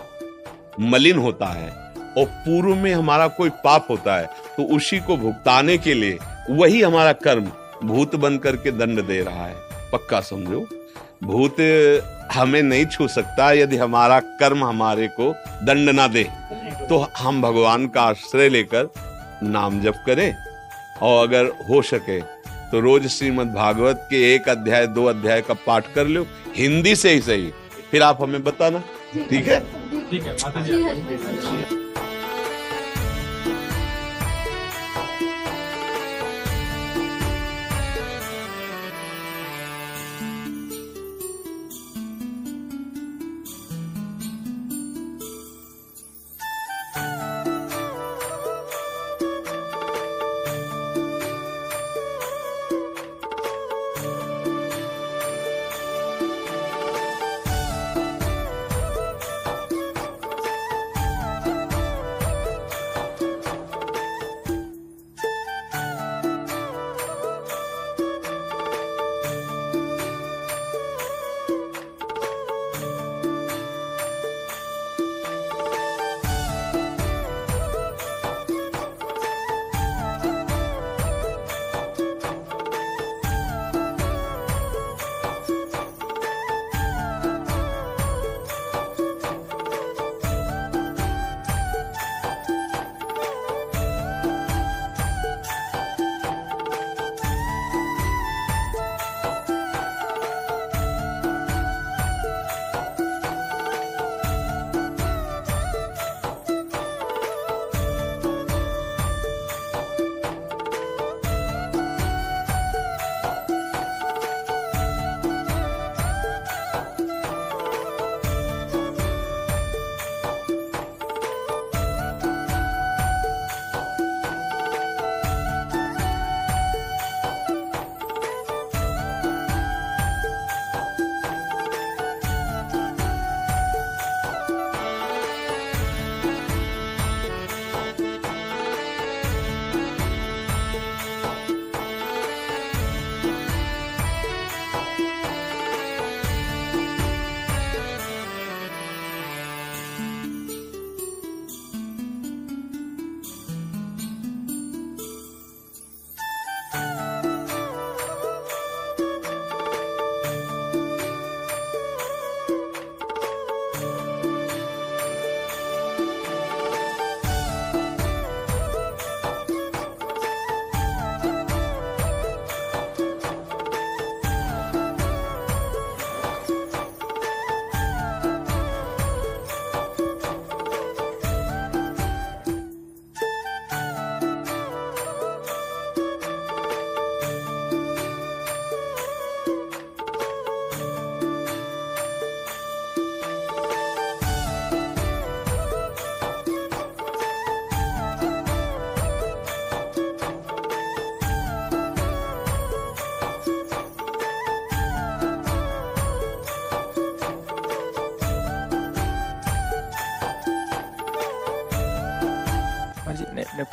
[0.81, 1.84] मलिन होता है
[2.19, 6.19] और पूर्व में हमारा कोई पाप होता है तो उसी को भुगताने के लिए
[6.51, 7.51] वही हमारा कर्म
[7.85, 9.55] भूत बन करके दंड दे रहा है।
[9.93, 10.67] पक्का समझो?
[11.25, 11.57] भूत
[12.33, 16.25] हमें नहीं छू सकता यदि हमारा कर्म हमारे को दंड ना दे।
[16.89, 18.89] तो हम भगवान का आश्रय लेकर
[19.43, 20.35] नाम जप करें।
[21.03, 22.21] और अगर हो सके
[22.71, 27.11] तो रोज श्रीमद् भागवत के एक अध्याय, दो अध्याय का पाठ कर लो। हिंदी से
[27.11, 27.53] ही सही।
[27.91, 28.83] फिर आप हमें बताना।
[29.31, 29.61] ठीक है?
[30.11, 31.94] ठीक है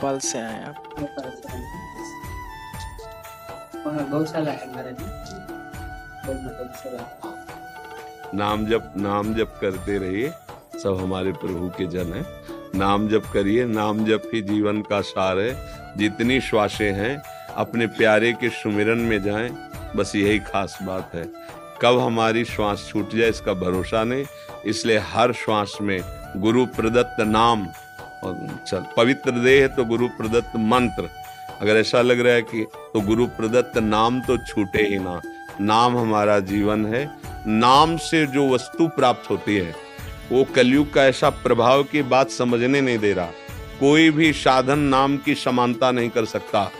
[0.01, 0.77] नेपाल से आए आप।
[4.09, 4.91] गौशाला है हमारे
[8.33, 10.31] नाम जप नाम जप करते रहिए
[10.83, 12.25] सब हमारे प्रभु के जन हैं।
[12.75, 15.53] नाम जप करिए नाम जप ही जीवन का सार है।
[15.97, 17.17] जितनी श्वासें हैं
[17.55, 19.49] अपने प्यारे के सुमिरन में जाएँ
[19.95, 21.25] बस यही खास बात है।
[21.81, 24.25] कब हमारी श्वास छूट जाए इसका भरोसा नहीं।
[24.65, 26.01] इसलिए हर श्वास में
[26.37, 27.67] गुरु प्रदत्त नाम
[28.23, 31.09] और चल। पवित्र देह तो गुरु प्रदत्त मंत्र।
[31.61, 35.21] अगर ऐसा लग रहा है कि तो गुरु प्रदत्त नाम तो छूटे ही ना।
[35.61, 37.09] नाम हमारा जीवन है।
[37.47, 39.75] नाम से जो वस्तु प्राप्त होती है,
[40.31, 43.25] वो कलयुग का ऐसा प्रभाव की बात समझने नहीं दे रहा।
[43.79, 46.71] कोई भी साधन नाम की समानता नहीं कर सकता।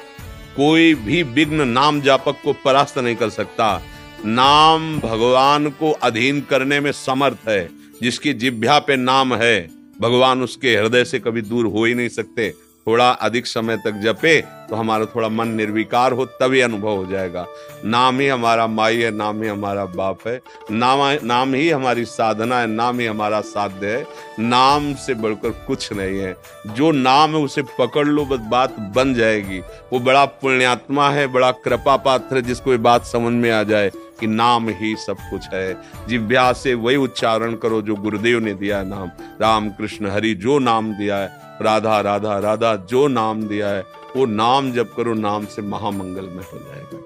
[0.58, 3.82] कोई भी विघ्न नाम जापक को परास्त नहीं कर सकता।
[4.26, 7.70] नाम भगवान को अधीन करने में समर्थ है,
[8.02, 12.54] जिसकी जिभ्या पे नाम है। भगवान उसके हृदय से कभी दूर हो ही नहीं सकते।
[12.88, 17.48] थोड़ा अधिक समय तक जपे तो हमारा थोड़ा मन निर्विकार हो, तभी अनुभव हो जाएगा।
[17.86, 22.60] नाम ही हमारा माई है, नाम ही हमारा बाप है। नाम नाम ही हमारी साधना
[22.60, 24.08] है, नाम ही हमारा साध्य है।
[24.40, 26.36] नाम से बढ़कर कुछ नहीं है।
[26.68, 29.60] जो नाम है, उसे पकड़ लो, बस बात बन जाएगी।
[29.94, 33.92] वो बड़ा पुण्यात्मा है, बड़ा कृपा पात्र है, जिसको ये बात समझ में आ जाए।
[34.22, 38.78] कि नाम ही सब कुछ है। जिव्या से वही उच्चारण करो जो गुरुदेव ने दिया
[38.78, 39.12] है नाम।
[39.42, 43.84] राम कृष्ण हरि जो नाम दिया है, राधा राधा राधा जो नाम दिया है,
[44.16, 47.00] वो नाम जब करो, नाम से महामंगल में हो जाएगा।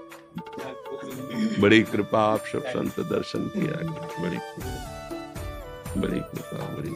[1.61, 3.77] बड़ी कृपा आप सब संत दर्शन किया
[4.23, 4.91] बड़ी कृपा
[5.97, 6.95] बड़ी कृपा, बड़ी